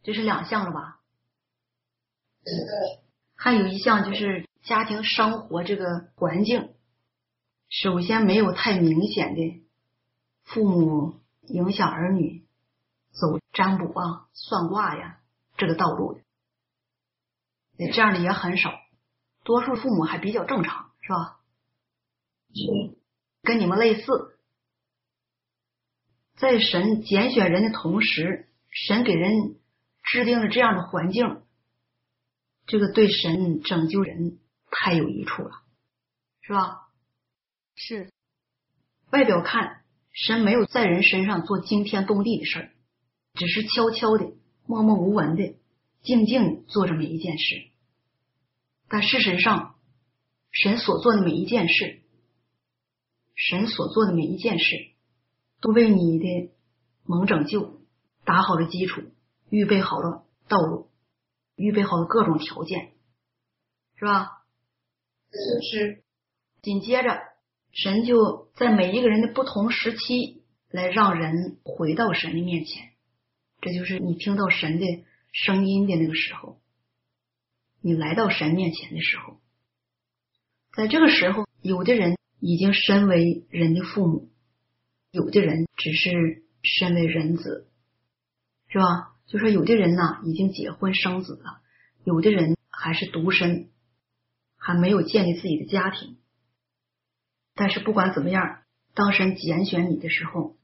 [0.01, 0.99] 这是两项了吧？
[3.35, 6.73] 还有一项就是家庭生活这个环境，
[7.69, 9.63] 首先没有太明显的
[10.43, 12.47] 父母影响儿女
[13.11, 15.18] 走占卜啊、算卦呀。
[15.59, 16.13] 这个道路
[17.77, 18.73] 的，这样的也很少，
[19.43, 21.41] 多数父母还比较正常，是吧？
[22.55, 22.97] 是，
[23.43, 24.39] 跟你们类似，
[26.37, 29.59] 在神拣选人的同时，神给人
[30.01, 31.43] 制定了这样的环境，
[32.65, 34.39] 这个对神拯救人
[34.71, 35.51] 太有益处了，
[36.41, 36.87] 是吧？
[37.75, 38.09] 是，
[39.11, 39.83] 外表看
[40.13, 42.71] 神没有在人身上做惊天动地的事儿，
[43.33, 44.39] 只是悄悄的。
[44.69, 45.55] 默默无闻的，
[46.03, 47.69] 静静做着每一件事，
[48.87, 49.73] 但事实上，
[50.51, 52.03] 神所做的每一件事，
[53.33, 54.75] 神所做的每一件事，
[55.59, 56.51] 都为你的
[57.03, 57.81] 蒙拯救
[58.23, 59.01] 打好了基础，
[59.49, 60.91] 预备好了道路，
[61.55, 62.91] 预备好了各种条件，
[63.95, 64.43] 是吧？
[65.31, 66.03] 是是。
[66.61, 67.19] 紧接着，
[67.71, 72.91] 神就在每一个人的不同时期来让人回到神的面前，
[73.61, 74.85] 这就是你听到神的
[75.31, 76.59] 声音的那个时候，
[77.81, 79.39] 你来到神面前的时候，
[80.73, 84.29] 在这个时候，有的人已经身为人的父母。
[85.11, 87.67] 有的人只是身为人子，
[88.67, 89.15] 是吧？
[89.25, 91.61] 就说有的人呢已经结婚生子了，
[92.03, 93.71] 有的人还是独身，
[94.55, 96.19] 还没有建立自己的家庭。
[97.55, 98.61] 但是不管怎么样，
[98.93, 100.55] 当神拣选你的时候，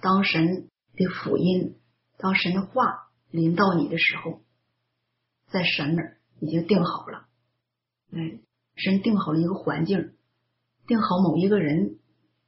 [0.00, 1.76] 当神的福音、
[2.22, 4.40] 当神的话临到你的时候，
[5.50, 7.26] 在神那儿已经定好了。
[8.12, 8.38] 哎，
[8.76, 10.14] 神定好了一个环境，
[10.86, 11.98] 定好某一个人。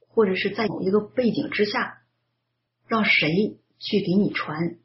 [0.07, 2.01] 或者是在某一个背景之下，
[2.87, 4.77] 让谁去给你传，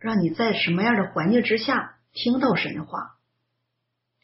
[0.00, 3.20] 让你在什么样的环境之下听到神的话，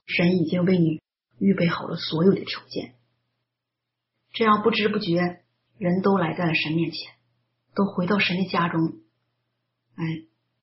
[0.06, 1.00] 神已经为你
[1.38, 2.96] 预备好了所有的条件，
[4.32, 5.44] 这样不知不觉
[5.78, 7.14] 人都来在了神面前，
[7.76, 9.01] 都回到神的家中，
[9.95, 10.05] 哎，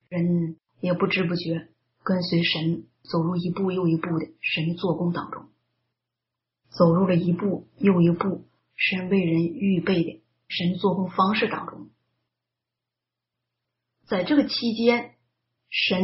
[0.08, 1.68] 人也不知不觉
[2.02, 5.48] 跟随神走入一步又一步的神的做工当中，
[6.70, 8.46] 走入了一步又一步。
[8.82, 11.90] 神为人预备的神做工方式当中，
[14.06, 15.16] 在这个期间，
[15.68, 16.02] 神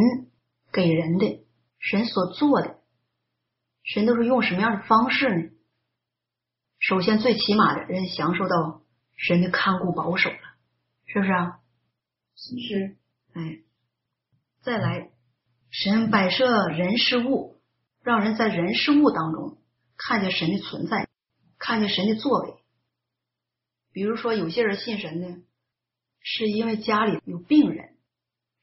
[0.73, 1.47] 给人的
[1.79, 2.83] 神所做的，
[3.83, 5.51] 神都是用什么样的方式呢？
[6.79, 8.83] 首先，最起码的人享受到
[9.17, 10.37] 神的看顾保守了，
[11.07, 11.61] 是不是啊？
[12.35, 12.99] 是。
[13.37, 13.59] 哎，
[14.63, 15.11] 再来，
[15.71, 17.61] 神摆设人事物，
[18.03, 19.59] 让人在人事物当中
[19.99, 21.07] 看见神的存在，
[21.59, 22.55] 看见神的作为。
[23.93, 25.43] 比如说，有些人信神呢，
[26.21, 27.99] 是因为家里有病人，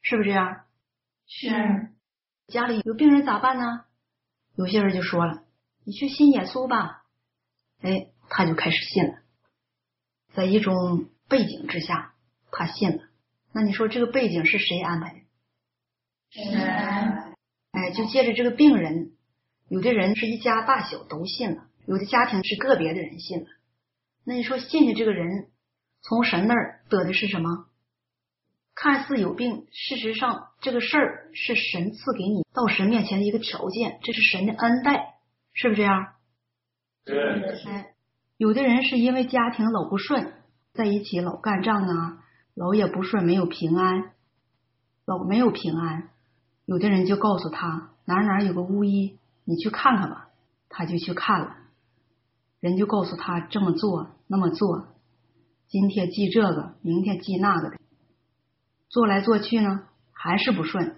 [0.01, 0.65] 是不是这样？
[1.27, 1.91] 是。
[2.47, 3.85] 家里有病人咋办呢？
[4.55, 5.43] 有些人就说了
[5.85, 7.05] ：“你去信耶稣吧。”
[7.79, 9.19] 哎，他就开始信了。
[10.33, 12.15] 在一种背景之下，
[12.51, 13.03] 他信了。
[13.53, 15.19] 那你说这个背景是谁安排的？
[16.31, 17.33] 神。
[17.71, 19.13] 哎，就借着这个病人，
[19.69, 23.45] 有的人是一家大小都信了，有的家庭是个别的人信了。
[24.23, 25.49] 那你说信的这个人
[26.01, 27.67] 从神那儿得的是什么？
[28.75, 35.15] 看似有病，事实上这个事儿是神赐给你到神面前的一个条件，这是神的恩待，
[35.53, 36.13] 是不是这样？
[37.05, 37.15] 对。
[37.67, 37.93] 哎，
[38.37, 40.33] 有的人是因为家庭老不顺，
[40.73, 42.22] 在一起老干仗啊，
[42.55, 44.11] 老也不顺，没有平安，
[45.05, 46.09] 老没有平安。
[46.65, 50.29] 有的人就告诉他哪哪有个巫医，你去看看吧，
[50.69, 51.57] 他就去看了。
[52.59, 54.87] 人就告诉他这么做那么做，
[55.67, 57.77] 今天记这个，明天记那个的，
[58.87, 60.95] 做来做去呢还是不顺。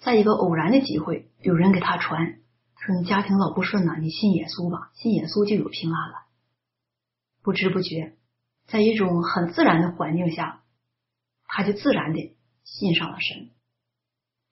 [0.00, 2.40] 在一个偶然的机会，有人给他传
[2.76, 6.16] 说：“你家庭老不顺呐，你信耶稣吧，信耶稣就有平安了。”
[7.40, 8.16] 不知不觉，
[8.66, 10.64] 在一种很自然的环境下，
[11.46, 13.50] 他就自然的信上了神。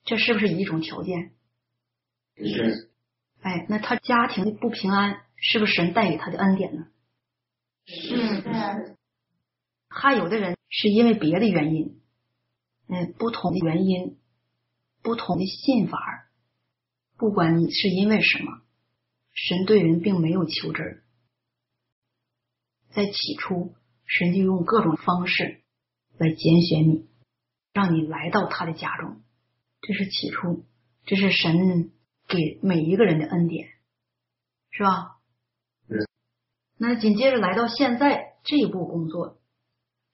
[0.04, 1.32] 这是不是一种条件？
[2.36, 2.90] 是。
[3.40, 5.22] 哎，那他家庭的不平安。
[5.42, 6.88] 是不是神带给他的恩典呢？
[7.86, 8.96] 是。
[9.88, 12.02] 还有的人是因为别的原因，
[12.88, 14.18] 嗯，不同的原因，
[15.00, 16.28] 不同的信法
[17.16, 18.60] 不管你是因为什么，
[19.32, 21.02] 神对人并没有求真。
[22.90, 23.74] 在起初，
[24.10, 25.62] 神就用各种方式
[26.18, 27.08] 来拣选你，
[27.72, 29.22] 让你来到他的家中。
[29.80, 30.66] 这是起初，
[31.06, 31.92] 这是神
[32.26, 33.68] 给每一个人的恩典，
[34.72, 35.18] 是吧？
[36.76, 39.38] 那紧接着来到现在这一步工作，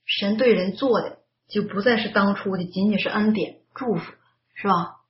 [0.05, 4.13] 神对人做的就不再是当初的仅仅是恩典祝福，
[4.55, 5.01] 是吧？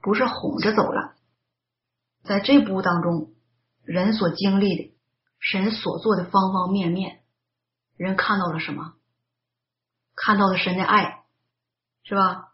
[0.00, 1.14] 不是哄着走了，
[2.24, 3.34] 在这步当中，
[3.84, 4.94] 人所经历的，
[5.40, 7.21] 神所做的方方面面，
[7.96, 8.94] 人看到了什么？
[10.14, 11.24] 看到了神的爱，
[12.04, 12.52] 是吧？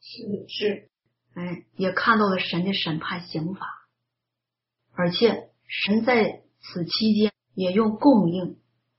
[0.00, 0.90] 是是，
[1.34, 3.66] 哎，也看到了神的审判刑法，
[4.92, 6.42] 而且神在。
[6.68, 8.58] 此期间，也用供应、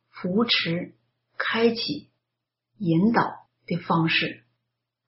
[0.09, 0.95] 扶持、
[1.37, 2.09] 开启、
[2.77, 3.21] 引导
[3.65, 4.45] 的方式，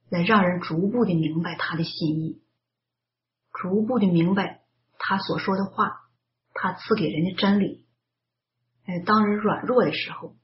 [0.09, 2.43] 来让人逐步的明白他的心意，
[3.53, 4.65] 逐步的明白
[4.97, 6.09] 他所说的话，
[6.53, 7.87] 他赐给人的真理。
[8.89, 10.35] 哎，当人软弱的时候，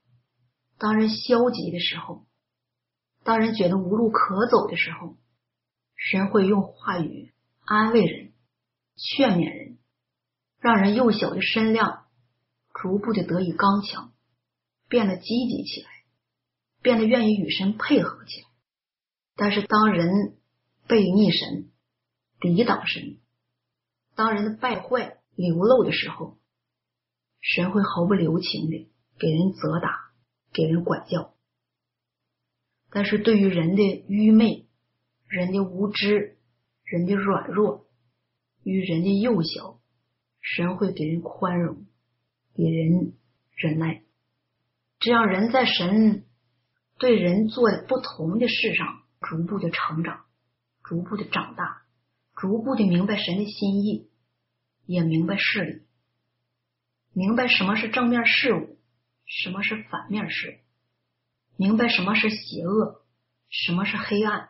[0.77, 2.27] 当人消极的时候，
[3.23, 5.17] 当人觉得无路可走的时候，
[5.95, 7.33] 神会用话语
[7.65, 8.33] 安慰人、
[8.95, 9.79] 劝勉人，
[10.59, 12.03] 让人幼小的身量。
[12.77, 14.13] 逐步的得以刚强，
[14.89, 15.89] 变得积极起来，
[16.81, 18.47] 变得愿意与神配合起来。
[19.37, 20.37] 但是当人
[20.85, 21.71] 背逆神、
[22.41, 23.17] 抵挡神，
[24.13, 26.37] 当人的败坏流露的时候，
[27.47, 28.89] 神会毫不留情的
[29.19, 30.11] 给人责打，
[30.51, 31.35] 给人管教。
[32.89, 34.65] 但是对于人的愚昧、
[35.27, 36.37] 人的无知、
[36.83, 37.85] 人的软弱
[38.63, 39.79] 与人的幼小，
[40.41, 41.85] 神会给人宽容，
[42.55, 43.13] 给人
[43.55, 44.01] 忍耐。
[44.97, 46.25] 这样人在神
[46.97, 50.25] 对人做的不同的事上，逐步的成长，
[50.83, 51.83] 逐步的长大，
[52.35, 54.09] 逐步的明白神的心意，
[54.87, 55.81] 也明白事理，
[57.17, 58.77] 明白什么是正面事物，
[59.25, 61.55] 什么是反面事物。
[61.55, 63.05] 明白什么是邪恶，
[63.49, 64.49] 什么是黑暗。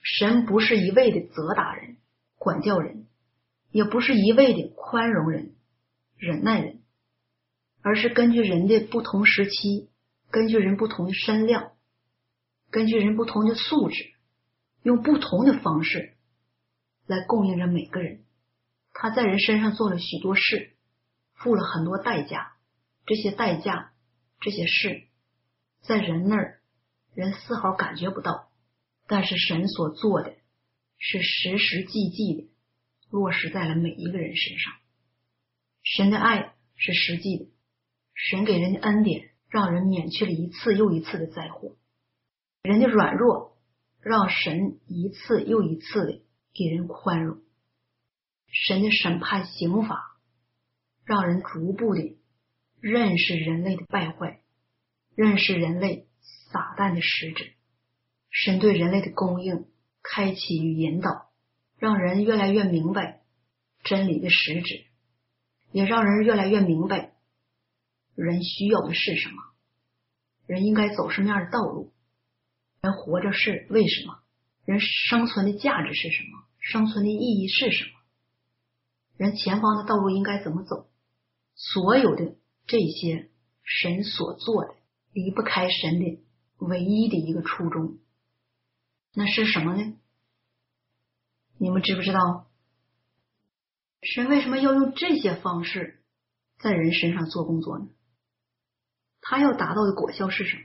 [0.00, 1.98] 神不是一味的责打人、
[2.38, 3.06] 管教人，
[3.72, 5.54] 也不是一味的宽容人、
[6.16, 6.80] 忍耐人，
[7.82, 9.90] 而是根据人的不同时期，
[10.30, 11.72] 根据人不同的身量，
[12.70, 14.14] 根据人不同的素质，
[14.82, 16.14] 用不同的方式
[17.06, 18.24] 来供应着每个人。
[18.94, 20.74] 他在人身上做了许多事，
[21.42, 22.52] 付了很多代价，
[23.06, 23.92] 这些代价，
[24.40, 25.08] 这些事。
[25.80, 26.60] 在人那儿，
[27.14, 28.50] 人丝毫感觉不到，
[29.06, 30.36] 但是神所做的
[30.98, 32.50] 是实实际际的
[33.10, 34.74] 落实在了每一个人身上。
[35.82, 37.48] 神的爱是实际的，
[38.12, 41.74] 神给人的恩典让人免去了一次又一次的灾祸，
[42.62, 43.56] 人的软弱
[44.02, 46.22] 让神一次又一次的
[46.52, 47.40] 给人宽容，
[48.46, 50.09] 神的审判刑罚
[51.10, 52.16] 让人逐步的
[52.80, 54.42] 认识人类的败坏。
[55.16, 56.06] 认识人类
[56.52, 57.52] 撒旦的实质，
[58.30, 59.66] 神对人类的供应、
[60.04, 61.32] 开启与引导，
[61.80, 63.22] 让人越来越明白
[63.82, 64.84] 真理的实质，
[65.72, 67.14] 也让人越来越明白
[68.14, 69.34] 人需要的是什么，
[70.46, 71.92] 人应该走什么样的道路，
[72.82, 74.20] 人活着是为什么，
[74.64, 77.90] 人生存的价值是什么，生存的意义是什么，
[79.16, 80.88] 人前方的道路应该怎么走，
[81.62, 82.36] 所有的
[82.66, 83.30] 这些
[83.62, 84.74] 神所做的。
[85.12, 86.24] 离不开神的
[86.58, 87.98] 唯一的一个初衷，
[89.12, 89.98] 那是什么呢？
[91.58, 92.48] 你们知不知道？
[94.02, 96.00] 神为什么要用这些方式
[96.60, 97.88] 在人身上做工作呢？
[99.20, 100.62] 他要达到的果效是什么？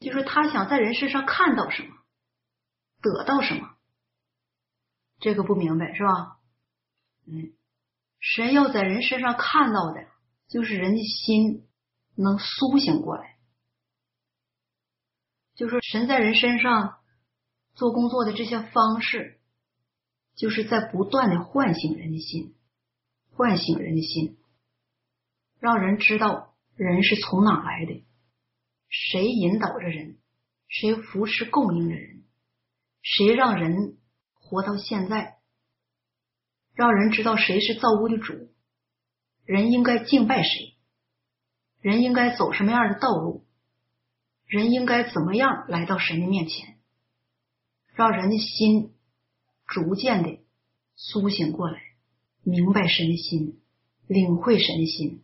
[0.00, 1.94] 就是他想在人身上看到什么，
[3.00, 3.76] 得到什么？
[5.20, 6.40] 这个不明白是吧？
[7.28, 7.54] 嗯，
[8.24, 10.06] 神要在人身上看到的，
[10.48, 11.68] 就是人的心。
[12.16, 13.38] 能苏醒过来，
[15.56, 17.00] 就说神在人身上
[17.74, 19.40] 做工作的这些方式，
[20.36, 22.54] 就是在不断的唤醒人的心，
[23.32, 24.38] 唤醒人的心，
[25.58, 28.06] 让人知道人是从哪来的，
[28.88, 30.16] 谁引导着人，
[30.68, 32.22] 谁扶持供应着人，
[33.02, 33.98] 谁让人
[34.34, 35.33] 活到现在，
[36.74, 38.48] 让人知道谁是造物的主，
[39.44, 40.74] 人应该敬拜谁。
[41.80, 43.44] 人应该走什么样的道路？
[44.46, 46.78] 人应该怎么样来到神的面前？
[47.94, 48.92] 让人的心
[49.66, 50.40] 逐渐的
[50.96, 51.80] 苏醒过来，
[52.42, 53.60] 明白神的心，
[54.06, 55.22] 领会神的心，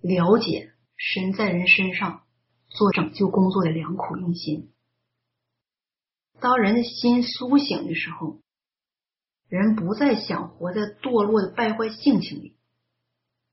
[0.00, 2.24] 了解神在人身上
[2.68, 4.72] 做拯救工作的良苦用心。
[6.40, 8.40] 当人的心苏醒的时候，
[9.48, 12.56] 人不再想活在堕落的败坏性情里，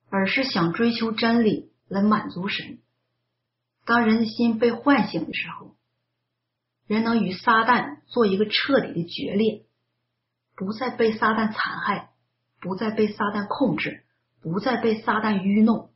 [0.10, 1.72] 而是想追求真理。
[1.88, 2.80] 来满足神。
[3.86, 5.76] 当人心被唤醒的时候，
[6.88, 9.68] 人能与撒旦做一个彻底的决裂，
[10.56, 12.10] 不再被撒旦残害，
[12.60, 14.04] 不再被撒旦控制，
[14.42, 15.92] 不再被撒旦愚弄，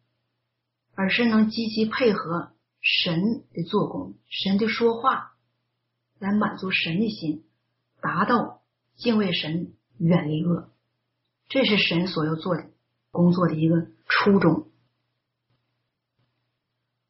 [0.93, 2.51] 而是能积极配合
[2.81, 5.31] 神的做工、神的说话，
[6.19, 7.45] 来满足神的心，
[7.99, 8.61] 达到
[8.95, 10.71] 敬畏神、远离恶。
[11.47, 12.71] 这是神所要做的
[13.11, 14.71] 工作的一个初衷。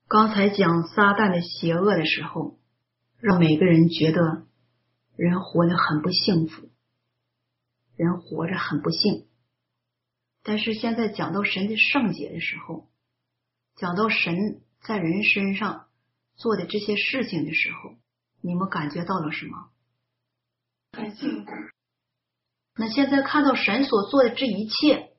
[0.08, 2.60] 刚才讲撒旦的邪恶的时候，
[3.20, 4.48] 让每个人觉得
[5.16, 6.70] 人活得很不幸福，
[7.96, 9.28] 人活着很不幸。
[10.42, 12.90] 但是现在讲到神的圣洁的时候，
[13.76, 15.88] 讲到神在人身上
[16.36, 17.96] 做的这些事情的时候，
[18.42, 19.70] 你们感觉到了什么？
[20.94, 21.52] 很幸福。
[22.80, 25.12] 那现在看到神所做的这一切，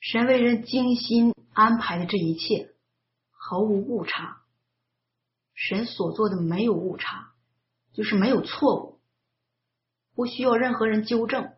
[0.00, 2.70] 神为人精心安排的这一切。
[3.30, 4.42] 毫无误差，
[5.54, 7.34] 神所做的没有误差，
[7.92, 9.00] 就是没有错误，
[10.16, 11.52] 不需要任何人纠正，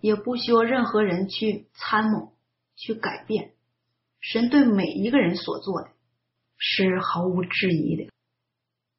[0.00, 2.34] 也不需要任何人去参谋、
[2.74, 3.54] 去改变。
[4.20, 5.90] 神对每一个人所做的，
[6.58, 8.12] 是毫无质疑的。